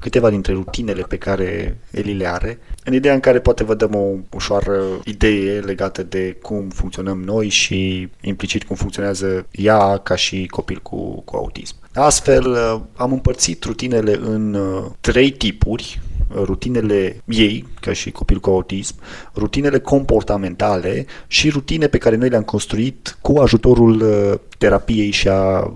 câteva 0.00 0.30
dintre 0.30 0.52
rutinele 0.52 1.02
pe 1.02 1.16
care 1.16 1.78
Eli 1.90 2.14
le 2.14 2.26
are, 2.28 2.58
în 2.84 2.94
ideea 2.94 3.14
în 3.14 3.20
care 3.20 3.40
poate 3.40 3.64
vă 3.64 3.74
dăm 3.74 3.94
o 3.94 4.14
ușoară 4.34 4.82
idee 5.04 5.60
legată 5.60 6.02
de 6.02 6.36
cum 6.42 6.68
funcționăm 6.68 7.22
noi 7.22 7.48
și 7.48 8.08
implicit 8.20 8.64
cum 8.64 8.76
funcționează 8.76 9.46
ea 9.50 9.96
ca 9.96 10.16
și 10.16 10.46
copil 10.46 10.78
cu, 10.82 11.20
cu 11.20 11.36
autism. 11.36 11.74
Astfel, 11.94 12.56
am 12.96 13.12
împărțit 13.12 13.64
rutinele 13.64 14.18
în 14.22 14.54
uh, 14.54 14.84
trei 15.00 15.30
tipuri, 15.30 16.00
rutinele 16.34 17.22
ei, 17.24 17.66
ca 17.80 17.92
și 17.92 18.10
copil 18.10 18.38
cu 18.38 18.50
autism, 18.50 18.94
rutinele 19.34 19.78
comportamentale 19.78 21.06
și 21.26 21.48
rutine 21.48 21.86
pe 21.86 21.98
care 21.98 22.16
noi 22.16 22.28
le-am 22.28 22.42
construit 22.42 23.18
cu 23.20 23.38
ajutorul 23.38 24.00
uh, 24.00 24.38
terapiei 24.58 25.10
și 25.10 25.28
a 25.28 25.72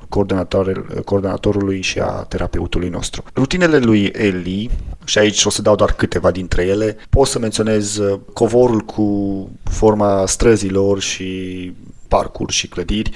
coordonatorului 1.04 1.80
și 1.80 1.98
a 1.98 2.10
terapeutului 2.10 2.88
nostru. 2.88 3.22
Rutinele 3.36 3.78
lui 3.78 4.04
Eli, 4.04 4.70
și 5.04 5.18
aici 5.18 5.44
o 5.44 5.50
să 5.50 5.62
dau 5.62 5.74
doar 5.74 5.92
câteva 5.92 6.30
dintre 6.30 6.62
ele, 6.62 6.96
pot 7.10 7.26
să 7.26 7.38
menționez 7.38 7.96
uh, 7.96 8.20
covorul 8.32 8.80
cu 8.80 9.50
forma 9.62 10.26
străzilor 10.26 11.00
și 11.00 11.72
parcuri 12.08 12.52
și 12.52 12.68
clădiri, 12.68 13.10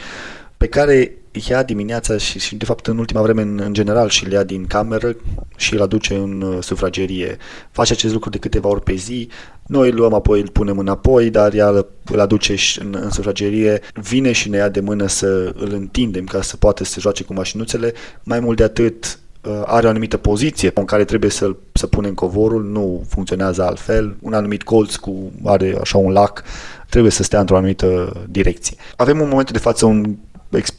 pe 0.57 0.67
care 0.67 1.13
ia 1.49 1.63
dimineața 1.63 2.17
și, 2.17 2.39
și 2.39 2.57
de 2.57 2.65
fapt 2.65 2.87
în 2.87 2.99
ultima 2.99 3.23
vreme 3.23 3.43
în, 3.43 3.61
în 3.65 3.73
general 3.73 4.09
și 4.09 4.25
îl 4.25 4.33
ia 4.33 4.43
din 4.43 4.67
cameră 4.67 5.17
și 5.57 5.75
îl 5.75 5.83
aduce 5.83 6.15
în 6.15 6.41
uh, 6.41 6.63
sufragerie. 6.63 7.37
Face 7.71 7.93
acest 7.93 8.13
lucru 8.13 8.31
de 8.31 8.39
câteva 8.39 8.69
ori 8.69 8.83
pe 8.83 8.95
zi, 8.95 9.29
noi 9.67 9.89
îl 9.91 9.95
luăm 9.95 10.15
apoi 10.15 10.41
îl 10.41 10.49
punem 10.49 10.79
înapoi, 10.79 11.31
dar 11.31 11.55
ea 11.55 11.69
îl 12.05 12.21
aduce 12.21 12.55
și 12.55 12.81
în, 12.83 12.99
în 13.01 13.11
sufragerie, 13.11 13.81
vine 13.95 14.33
și 14.33 14.49
ne 14.49 14.57
ia 14.57 14.69
de 14.69 14.81
mână 14.81 15.07
să 15.07 15.53
îl 15.57 15.73
întindem 15.73 16.25
ca 16.25 16.43
să 16.43 16.57
poată 16.57 16.85
să 16.85 16.91
se 16.91 17.01
joace 17.01 17.25
cu 17.25 17.33
mașinuțele. 17.33 17.93
Mai 18.23 18.41
mult 18.41 18.57
de 18.57 18.63
atât, 18.63 19.19
uh, 19.45 19.63
are 19.65 19.87
o 19.87 19.89
anumită 19.89 20.17
poziție 20.17 20.71
în 20.75 20.85
care 20.85 21.05
trebuie 21.05 21.31
să, 21.31 21.57
să 21.73 21.87
punem 21.87 22.15
covorul, 22.15 22.65
nu 22.65 23.05
funcționează 23.09 23.63
altfel, 23.63 24.17
un 24.21 24.33
anumit 24.33 24.63
colț 24.63 24.95
cu 24.95 25.33
are 25.45 25.77
așa 25.81 25.99
un 25.99 26.13
lac, 26.13 26.43
trebuie 26.89 27.13
să 27.13 27.23
stea 27.23 27.41
într-o 27.41 27.57
anumită 27.57 28.13
direcție. 28.29 28.77
Avem 28.97 29.21
în 29.21 29.29
momentul 29.29 29.55
de 29.55 29.61
față 29.61 29.87
un 29.87 30.17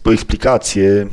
o 0.04 0.12
explicație 0.12 1.08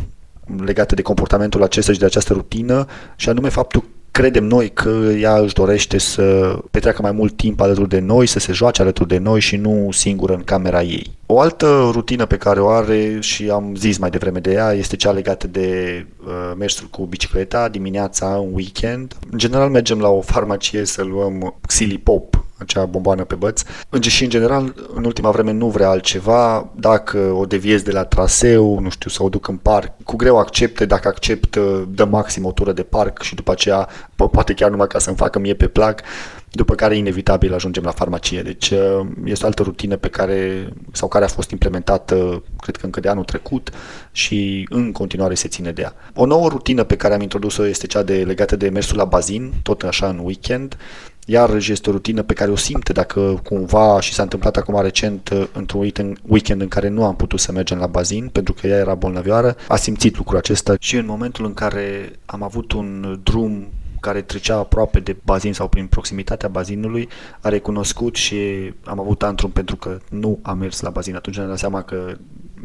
legată 0.65 0.95
de 0.95 1.03
comportamentul 1.03 1.63
acesta 1.63 1.93
și 1.93 1.99
de 1.99 2.05
această 2.05 2.33
rutină 2.33 2.87
și 3.17 3.29
anume 3.29 3.49
faptul 3.49 3.85
credem 4.17 4.45
noi 4.45 4.71
că 4.73 4.89
ea 5.21 5.39
își 5.39 5.55
dorește 5.55 5.99
să 5.99 6.57
petreacă 6.71 7.03
mai 7.03 7.13
mult 7.13 7.37
timp 7.37 7.61
alături 7.61 7.89
de 7.89 7.99
noi, 7.99 8.27
să 8.27 8.39
se 8.39 8.53
joace 8.53 8.83
alături 8.83 9.09
de 9.09 9.19
noi 9.19 9.41
și 9.41 9.57
nu 9.57 9.89
singură 9.93 10.35
în 10.35 10.43
camera 10.45 10.83
ei. 10.83 11.11
O 11.27 11.41
altă 11.41 11.91
rutină 11.93 12.27
pe 12.27 12.37
care 12.37 12.61
o 12.61 12.69
are 12.69 13.21
și 13.21 13.51
am 13.51 13.75
zis 13.75 13.99
mai 13.99 14.11
devreme 14.11 14.39
de 14.39 14.53
ea 14.53 14.73
este 14.73 14.97
cea 14.97 15.11
legată 15.11 15.47
de 15.47 16.07
uh, 16.27 16.53
mersul 16.59 16.87
cu 16.91 17.05
bicicleta 17.05 17.69
dimineața, 17.69 18.35
în 18.35 18.49
weekend. 18.53 19.15
În 19.31 19.39
general 19.39 19.71
mergem 19.71 19.99
la 19.99 20.09
o 20.09 20.21
farmacie 20.21 20.85
să 20.85 21.03
luăm 21.03 21.55
Xilipop, 21.67 22.36
acea 22.59 22.85
bomboană 22.85 23.25
pe 23.25 23.35
băț. 23.35 23.63
Și 24.01 24.25
în 24.25 24.31
general, 24.31 24.75
în 24.95 25.05
ultima 25.05 25.31
vreme 25.31 25.53
nu 25.53 25.69
vrea 25.69 25.89
altceva, 25.89 26.71
dacă 26.75 27.19
o 27.19 27.47
deviez 27.47 27.83
de 27.83 27.93
la 27.93 28.05
traseu, 28.05 28.79
nu 28.81 28.91
știu, 28.91 29.11
să 29.11 29.23
o 29.23 29.29
duc 29.29 29.49
în 29.49 29.57
parc, 29.57 29.93
cu 30.05 30.17
greu 30.17 30.39
accepte, 30.39 30.87
dacă 30.87 31.09
accept, 31.09 31.57
dă 31.89 32.05
maxim 32.05 32.45
o 32.45 32.53
tură 32.53 32.73
de 32.73 32.83
parc 32.83 33.23
și 33.23 33.35
după 33.35 33.51
aceea, 33.51 33.89
poate 34.33 34.55
chiar 34.55 34.71
numai 34.71 34.87
ca 34.87 34.99
să-mi 34.99 35.17
facă 35.17 35.39
mie 35.39 35.55
pe 35.55 35.69
plac, 35.69 36.03
după 36.51 36.75
care 36.75 36.97
inevitabil 36.97 37.55
ajungem 37.55 37.83
la 37.83 37.91
farmacie. 37.91 38.43
Deci 38.43 38.71
uh, 38.71 39.07
este 39.25 39.45
o 39.45 39.47
altă 39.47 39.63
rutină 39.63 39.97
pe 39.97 40.09
care, 40.09 40.69
sau 40.93 41.09
care 41.09 41.25
a 41.25 41.29
fost 41.29 41.51
implementată, 41.51 42.43
cred 42.61 42.77
că 42.77 42.85
încă 42.85 43.01
de 43.01 43.09
anul 43.09 43.25
trecut 43.25 43.71
și 44.13 44.67
în 44.71 44.93
continuare 44.93 45.35
se 45.35 45.49
ține 45.49 45.73
de 45.73 45.83
ea. 45.83 45.95
O 46.15 46.27
nouă 46.27 46.49
rutină 46.49 46.85
pe 46.85 46.97
care 46.97 47.15
am 47.15 47.21
introdus-o 47.21 47.67
este 47.67 47.87
cea 47.87 48.03
de 48.03 48.25
legată 48.27 48.57
de 48.57 48.69
mersul 48.69 48.97
la 48.97 49.05
bazin, 49.05 49.53
tot 49.63 49.83
așa 49.83 50.09
în 50.09 50.21
weekend. 50.23 50.77
Iarăși 51.29 51.73
este 51.73 51.89
o 51.89 51.93
rutină 51.93 52.23
pe 52.23 52.33
care 52.33 52.51
o 52.51 52.57
simte 52.57 52.93
dacă 52.93 53.41
cumva 53.45 54.01
și 54.01 54.13
s-a 54.13 54.23
întâmplat 54.23 54.57
acum 54.57 54.81
recent 54.81 55.29
uh, 55.29 55.47
într-un 55.53 55.91
weekend 56.27 56.61
în 56.61 56.69
care 56.69 56.89
nu 56.89 57.05
am 57.05 57.17
putut 57.17 57.41
să 57.41 57.53
mergem 57.53 57.79
la 57.79 57.87
bazin 57.87 58.29
pentru 58.29 58.53
că 58.53 58.67
ea 58.67 58.79
era 58.79 58.95
bolnăvioară, 58.95 59.57
a 59.69 59.77
simțit 59.77 60.17
lucrul 60.17 60.39
acesta 60.39 60.75
și 60.79 60.97
în 60.97 61.07
momentul 61.07 61.45
în 61.45 61.55
care 61.55 62.13
am 62.27 62.43
avut 62.43 62.73
un 62.73 63.21
drum 63.23 63.67
care 64.01 64.23
trecea 64.23 64.57
aproape 64.57 65.01
de 65.01 65.17
bazin 65.25 65.53
sau 65.53 65.69
prin 65.69 65.87
proximitatea 65.87 66.49
bazinului, 66.49 67.09
a 67.41 67.49
recunoscut 67.49 68.15
și 68.15 68.37
am 68.85 69.01
avut 69.01 69.23
antrum 69.23 69.51
pentru 69.51 69.77
că 69.77 69.99
nu 70.11 70.39
a 70.43 70.53
mers 70.53 70.81
la 70.81 70.91
bazin. 70.91 71.15
Atunci 71.15 71.37
ne-am 71.37 71.49
dat 71.49 71.59
seama 71.59 71.83
că, 71.83 72.17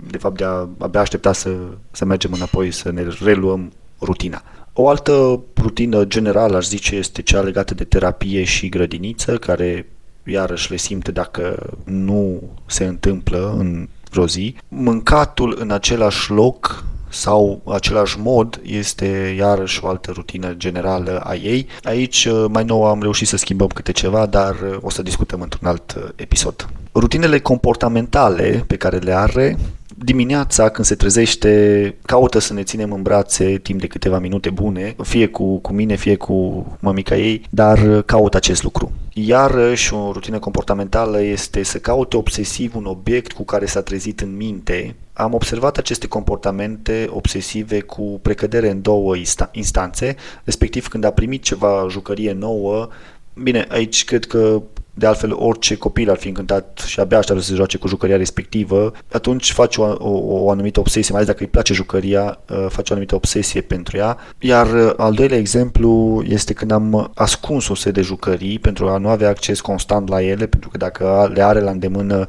de 0.09 0.17
fapt, 0.17 0.37
de 0.37 0.43
a, 0.43 0.67
abia 0.77 0.99
aștepta 0.99 1.33
să, 1.33 1.55
să 1.91 2.05
mergem 2.05 2.31
înapoi, 2.33 2.71
să 2.71 2.91
ne 2.91 3.07
reluăm 3.23 3.71
rutina. 4.01 4.43
O 4.73 4.89
altă 4.89 5.41
rutină 5.61 6.05
generală, 6.05 6.57
aș 6.57 6.65
zice, 6.65 6.95
este 6.95 7.21
cea 7.21 7.41
legată 7.41 7.73
de 7.73 7.83
terapie 7.83 8.43
și 8.43 8.69
grădiniță, 8.69 9.37
care 9.37 9.89
iarăși 10.25 10.71
le 10.71 10.77
simte 10.77 11.11
dacă 11.11 11.73
nu 11.83 12.41
se 12.65 12.85
întâmplă 12.85 13.55
în 13.57 13.87
vreo 14.11 14.27
zi. 14.27 14.55
Mâncatul 14.67 15.57
în 15.59 15.71
același 15.71 16.31
loc 16.31 16.85
sau 17.09 17.61
același 17.65 18.19
mod 18.19 18.61
este 18.63 19.35
iarăși 19.37 19.83
o 19.83 19.87
altă 19.87 20.11
rutină 20.11 20.53
generală 20.53 21.19
a 21.19 21.35
ei. 21.35 21.67
Aici 21.83 22.25
uh, 22.25 22.45
mai 22.49 22.63
nou 22.63 22.85
am 22.85 23.01
reușit 23.01 23.27
să 23.27 23.37
schimbăm 23.37 23.67
câte 23.67 23.91
ceva, 23.91 24.25
dar 24.25 24.51
uh, 24.51 24.77
o 24.81 24.89
să 24.89 25.01
discutăm 25.01 25.41
într-un 25.41 25.67
alt 25.67 25.93
uh, 25.97 26.03
episod. 26.15 26.69
Rutinele 26.93 27.39
comportamentale 27.39 28.63
pe 28.67 28.75
care 28.75 28.97
le 28.97 29.13
are 29.13 29.57
dimineața 30.03 30.69
când 30.69 30.87
se 30.87 30.95
trezește 30.95 31.95
caută 32.05 32.39
să 32.39 32.53
ne 32.53 32.63
ținem 32.63 32.91
în 32.91 33.01
brațe 33.01 33.57
timp 33.57 33.79
de 33.79 33.87
câteva 33.87 34.19
minute 34.19 34.49
bune, 34.49 34.95
fie 35.03 35.27
cu, 35.27 35.57
cu 35.57 35.73
mine, 35.73 35.95
fie 35.95 36.15
cu 36.15 36.65
mămica 36.79 37.17
ei, 37.17 37.41
dar 37.49 38.01
caută 38.01 38.37
acest 38.37 38.63
lucru. 38.63 38.91
Iarăși, 39.13 39.93
o 39.93 40.11
rutină 40.11 40.39
comportamentală 40.39 41.21
este 41.21 41.63
să 41.63 41.77
caute 41.77 42.17
obsesiv 42.17 42.75
un 42.75 42.85
obiect 42.85 43.31
cu 43.31 43.43
care 43.43 43.65
s-a 43.65 43.81
trezit 43.81 44.19
în 44.19 44.35
minte. 44.35 44.95
Am 45.13 45.33
observat 45.33 45.77
aceste 45.77 46.07
comportamente 46.07 47.07
obsesive 47.09 47.79
cu 47.79 48.19
precădere 48.21 48.69
în 48.69 48.81
două 48.81 49.15
instanțe, 49.51 50.15
respectiv 50.43 50.87
când 50.87 51.03
a 51.03 51.11
primit 51.11 51.43
ceva 51.43 51.85
jucărie 51.89 52.33
nouă, 52.33 52.89
Bine, 53.33 53.65
aici 53.69 54.05
cred 54.05 54.25
că 54.25 54.61
de 54.93 55.05
altfel 55.05 55.33
orice 55.33 55.75
copil 55.75 56.09
ar 56.09 56.17
fi 56.17 56.27
încântat 56.27 56.83
și 56.85 56.99
abia 56.99 57.17
așteaptă 57.17 57.43
să 57.43 57.49
se 57.49 57.55
joace 57.55 57.77
cu 57.77 57.87
jucăria 57.87 58.17
respectivă, 58.17 58.91
atunci 59.11 59.51
face 59.51 59.81
o, 59.81 59.83
o, 59.83 60.43
o 60.43 60.49
anumită 60.49 60.79
obsesie, 60.79 61.13
mai 61.13 61.21
ales 61.21 61.31
dacă 61.31 61.43
îi 61.43 61.51
place 61.51 61.73
jucăria, 61.73 62.39
uh, 62.49 62.65
face 62.69 62.91
o 62.91 62.93
anumită 62.93 63.15
obsesie 63.15 63.61
pentru 63.61 63.97
ea. 63.97 64.17
Iar 64.39 64.67
uh, 64.67 64.93
al 64.97 65.13
doilea 65.13 65.37
exemplu 65.37 66.23
este 66.27 66.53
când 66.53 66.71
am 66.71 67.11
ascuns 67.15 67.67
o 67.67 67.75
serie 67.75 68.01
de 68.01 68.07
jucării 68.07 68.59
pentru 68.59 68.87
a 68.87 68.97
nu 68.97 69.09
avea 69.09 69.29
acces 69.29 69.61
constant 69.61 70.09
la 70.09 70.23
ele, 70.23 70.45
pentru 70.45 70.69
că 70.69 70.77
dacă 70.77 71.31
le 71.33 71.43
are 71.43 71.59
la 71.59 71.71
îndemână 71.71 72.25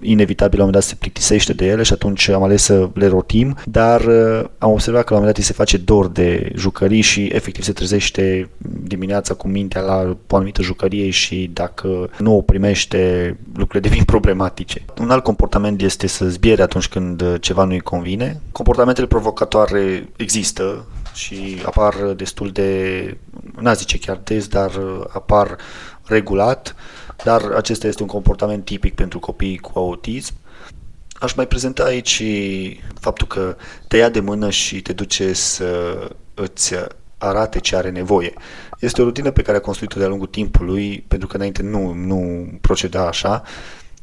inevitabil 0.00 0.58
la 0.58 0.64
un 0.64 0.70
moment 0.70 0.72
dat 0.72 0.82
se 0.82 0.94
plictisește 0.94 1.52
de 1.52 1.66
ele 1.66 1.82
și 1.82 1.92
atunci 1.92 2.28
am 2.28 2.42
ales 2.42 2.62
să 2.62 2.88
le 2.94 3.06
rotim, 3.06 3.56
dar 3.64 4.00
uh, 4.00 4.44
am 4.58 4.70
observat 4.70 5.04
că 5.04 5.12
la 5.12 5.18
un 5.18 5.22
moment 5.24 5.26
dat 5.26 5.36
îi 5.36 5.42
se 5.42 5.52
face 5.52 5.76
dor 5.76 6.08
de 6.08 6.52
jucării 6.54 7.00
și 7.00 7.24
efectiv 7.24 7.64
se 7.64 7.72
trezește 7.72 8.50
dimineața 8.82 9.34
cu 9.34 9.48
mintea 9.48 9.80
la 9.80 10.16
o 10.28 10.36
anumită 10.36 10.62
jucărie 10.62 11.10
și 11.10 11.50
dacă 11.52 12.10
nu 12.18 12.36
o 12.36 12.40
primește, 12.40 13.36
lucrurile 13.54 13.88
devin 13.88 14.04
problematice. 14.14 14.84
Un 15.00 15.10
alt 15.10 15.22
comportament 15.22 15.82
este 15.82 16.06
să 16.06 16.28
zbiere 16.28 16.62
atunci 16.62 16.88
când 16.88 17.38
ceva 17.38 17.64
nu-i 17.64 17.80
convine. 17.80 18.40
Comportamentele 18.52 19.06
provocatoare 19.06 20.08
există 20.16 20.86
și 21.14 21.62
apar 21.64 21.94
destul 22.16 22.50
de, 22.50 23.16
n-aș 23.60 23.76
zice 23.76 23.98
chiar 23.98 24.20
des, 24.24 24.46
dar 24.46 24.70
apar 25.08 25.56
regulat 26.04 26.74
dar 27.24 27.42
acesta 27.42 27.86
este 27.86 28.02
un 28.02 28.08
comportament 28.08 28.64
tipic 28.64 28.94
pentru 28.94 29.18
copiii 29.18 29.58
cu 29.58 29.72
autism. 29.74 30.34
Aș 31.12 31.34
mai 31.34 31.46
prezenta 31.46 31.82
aici 31.82 32.22
faptul 33.00 33.26
că 33.26 33.56
te 33.88 33.96
ia 33.96 34.08
de 34.08 34.20
mână 34.20 34.50
și 34.50 34.82
te 34.82 34.92
duce 34.92 35.32
să 35.32 35.98
îți 36.34 36.74
arate 37.18 37.58
ce 37.58 37.76
are 37.76 37.90
nevoie. 37.90 38.32
Este 38.78 39.00
o 39.00 39.04
rutină 39.04 39.30
pe 39.30 39.42
care 39.42 39.56
a 39.56 39.60
construit-o 39.60 39.98
de-a 39.98 40.08
lungul 40.08 40.26
timpului, 40.26 41.04
pentru 41.08 41.28
că 41.28 41.36
înainte 41.36 41.62
nu, 41.62 41.92
nu 41.92 42.48
proceda 42.60 43.06
așa, 43.06 43.42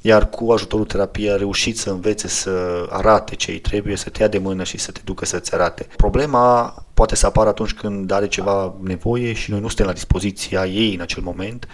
iar 0.01 0.30
cu 0.30 0.51
ajutorul 0.51 0.86
terapiei 0.86 1.32
a 1.32 1.36
reușit 1.36 1.78
să 1.78 1.89
învețe 1.89 2.28
să 2.28 2.86
arate 2.89 3.36
ce 3.36 3.51
îi 3.51 3.60
trebuie, 3.60 3.95
să 3.95 4.10
te 4.10 4.21
ia 4.21 4.28
de 4.28 4.38
mână 4.38 4.63
și 4.63 4.78
să 4.78 4.91
te 4.91 4.99
ducă 5.04 5.25
să-ți 5.25 5.54
arate. 5.54 5.88
Problema 5.95 6.73
poate 6.93 7.15
să 7.15 7.25
apară 7.25 7.49
atunci 7.49 7.73
când 7.73 8.12
are 8.12 8.28
ceva 8.28 8.75
nevoie 8.82 9.34
și 9.34 9.51
noi 9.51 9.60
nu 9.60 9.67
suntem 9.67 9.86
la 9.86 9.93
dispoziția 9.93 10.65
ei 10.65 10.93
în 10.93 11.01
acel 11.01 11.23
moment 11.23 11.67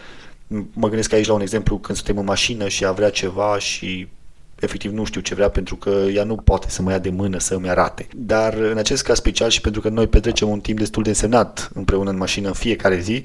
Mă 0.74 0.88
gândesc 0.88 1.14
aici 1.14 1.28
la 1.28 1.34
un 1.34 1.42
exemplu 1.42 1.78
când 1.78 1.98
suntem 1.98 2.18
în 2.18 2.26
mașină 2.26 2.68
și 2.68 2.86
a 2.86 2.92
vrea 2.92 3.10
ceva 3.10 3.60
și 3.60 4.08
efectiv 4.60 4.92
nu 4.92 5.04
știu 5.04 5.22
ce 5.22 5.36
vrea 5.36 5.50
pentru 5.50 5.76
că 5.76 5.90
ea 5.90 6.24
nu 6.24 6.36
poate 6.36 6.70
să 6.70 6.82
mă 6.82 6.92
ia 6.92 7.00
de 7.00 7.10
mână 7.10 7.40
să 7.40 7.54
îmi 7.54 7.70
arate. 7.70 8.08
Dar 8.16 8.54
în 8.54 8.78
acest 8.78 9.04
caz 9.04 9.18
special 9.18 9.50
și 9.50 9.62
pentru 9.62 9.82
că 9.82 9.90
noi 9.90 10.08
petrecem 10.08 10.50
un 10.50 10.60
timp 10.60 10.78
destul 10.78 11.04
de 11.04 11.10
însemnat 11.10 11.72
împreună 11.74 12.10
în 12.10 12.18
mașină 12.18 12.48
în 12.48 12.54
fiecare 12.54 13.00
zi, 13.00 13.24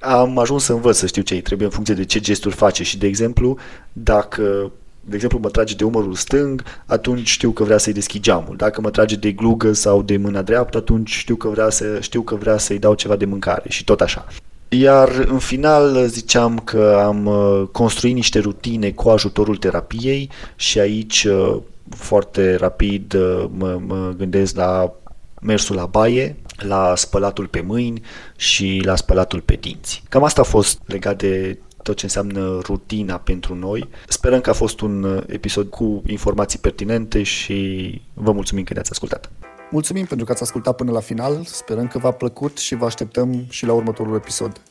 am 0.00 0.38
ajuns 0.38 0.64
să 0.64 0.72
învăț 0.72 0.96
să 0.96 1.06
știu 1.06 1.22
ce 1.22 1.34
îi 1.34 1.40
trebuie 1.40 1.66
în 1.66 1.72
funcție 1.72 1.94
de 1.94 2.04
ce 2.04 2.20
gesturi 2.20 2.54
face 2.54 2.82
și 2.82 2.98
de 2.98 3.06
exemplu 3.06 3.58
dacă 3.92 4.72
de 5.08 5.14
exemplu, 5.14 5.38
mă 5.38 5.48
trage 5.48 5.74
de 5.74 5.84
umărul 5.84 6.14
stâng, 6.14 6.62
atunci 6.86 7.28
știu 7.28 7.50
că 7.50 7.64
vrea 7.64 7.78
să-i 7.78 7.92
deschid 7.92 8.22
geamul. 8.22 8.56
Dacă 8.56 8.80
mă 8.80 8.90
trage 8.90 9.16
de 9.16 9.32
glugă 9.32 9.72
sau 9.72 10.02
de 10.02 10.16
mâna 10.16 10.42
dreaptă, 10.42 10.76
atunci 10.76 11.10
știu 11.10 11.36
că 11.36 11.48
vrea, 11.48 11.70
să, 11.70 11.98
știu 12.00 12.22
că 12.22 12.34
vrea 12.34 12.58
să-i 12.58 12.78
dau 12.78 12.94
ceva 12.94 13.16
de 13.16 13.24
mâncare 13.24 13.68
și 13.68 13.84
tot 13.84 14.00
așa. 14.00 14.26
Iar 14.68 15.08
în 15.08 15.38
final 15.38 16.06
ziceam 16.06 16.58
că 16.58 17.02
am 17.04 17.26
uh, 17.26 17.68
construit 17.72 18.14
niște 18.14 18.38
rutine 18.38 18.90
cu 18.90 19.08
ajutorul 19.08 19.56
terapiei 19.56 20.30
și 20.56 20.78
aici 20.78 21.24
uh, 21.24 21.56
foarte 21.90 22.54
rapid 22.54 23.14
uh, 23.14 23.44
mă, 23.56 23.80
mă 23.86 24.14
gândesc 24.16 24.56
la 24.56 24.92
mersul 25.40 25.76
la 25.76 25.86
baie, 25.86 26.36
la 26.56 26.92
spălatul 26.96 27.46
pe 27.46 27.60
mâini 27.60 28.02
și 28.36 28.80
la 28.84 28.96
spălatul 28.96 29.40
pe 29.40 29.54
dinți. 29.60 30.02
Cam 30.08 30.24
asta 30.24 30.40
a 30.40 30.44
fost 30.44 30.80
legat 30.86 31.18
de 31.18 31.58
tot 31.82 31.96
ce 31.96 32.04
înseamnă 32.04 32.58
rutina 32.62 33.16
pentru 33.16 33.54
noi. 33.54 33.88
Sperăm 34.08 34.40
că 34.40 34.50
a 34.50 34.52
fost 34.52 34.80
un 34.80 35.24
episod 35.26 35.68
cu 35.68 36.02
informații 36.06 36.58
pertinente 36.58 37.22
și 37.22 38.00
vă 38.14 38.32
mulțumim 38.32 38.64
că 38.64 38.72
ne-ați 38.72 38.90
ascultat. 38.90 39.30
Mulțumim 39.70 40.04
pentru 40.04 40.26
că 40.26 40.32
ați 40.32 40.42
ascultat 40.42 40.76
până 40.76 40.92
la 40.92 41.00
final, 41.00 41.44
sperăm 41.44 41.88
că 41.88 41.98
v-a 41.98 42.10
plăcut 42.10 42.58
și 42.58 42.74
vă 42.74 42.84
așteptăm 42.84 43.44
și 43.48 43.66
la 43.66 43.72
următorul 43.72 44.14
episod. 44.14 44.62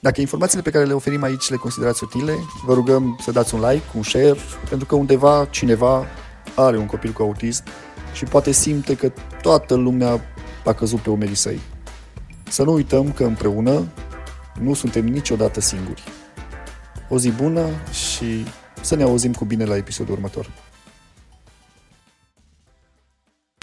Dacă 0.00 0.20
informațiile 0.20 0.62
pe 0.62 0.70
care 0.70 0.84
le 0.84 0.92
oferim 0.92 1.22
aici 1.22 1.50
le 1.50 1.56
considerați 1.56 2.04
utile, 2.04 2.34
vă 2.64 2.74
rugăm 2.74 3.18
să 3.22 3.30
dați 3.30 3.54
un 3.54 3.60
like, 3.60 3.84
un 3.94 4.02
share, 4.02 4.36
pentru 4.68 4.86
că 4.86 4.94
undeva 4.94 5.46
cineva 5.50 6.06
are 6.54 6.76
un 6.76 6.86
copil 6.86 7.12
cu 7.12 7.22
autism 7.22 7.64
și 8.12 8.24
poate 8.24 8.50
simte 8.50 8.96
că 8.96 9.12
toată 9.42 9.74
lumea 9.74 10.20
a 10.64 10.72
căzut 10.72 11.00
pe 11.00 11.10
umerii 11.10 11.34
săi. 11.34 11.60
Să 12.48 12.62
nu 12.62 12.72
uităm 12.72 13.12
că 13.12 13.24
împreună 13.24 13.88
nu 14.60 14.74
suntem 14.74 15.04
niciodată 15.04 15.60
singuri. 15.60 16.02
O 17.08 17.18
zi 17.18 17.30
bună 17.30 17.66
și 17.90 18.44
să 18.80 18.94
ne 18.94 19.02
auzim 19.02 19.32
cu 19.32 19.44
bine 19.44 19.64
la 19.64 19.76
episodul 19.76 20.14
următor. 20.14 20.50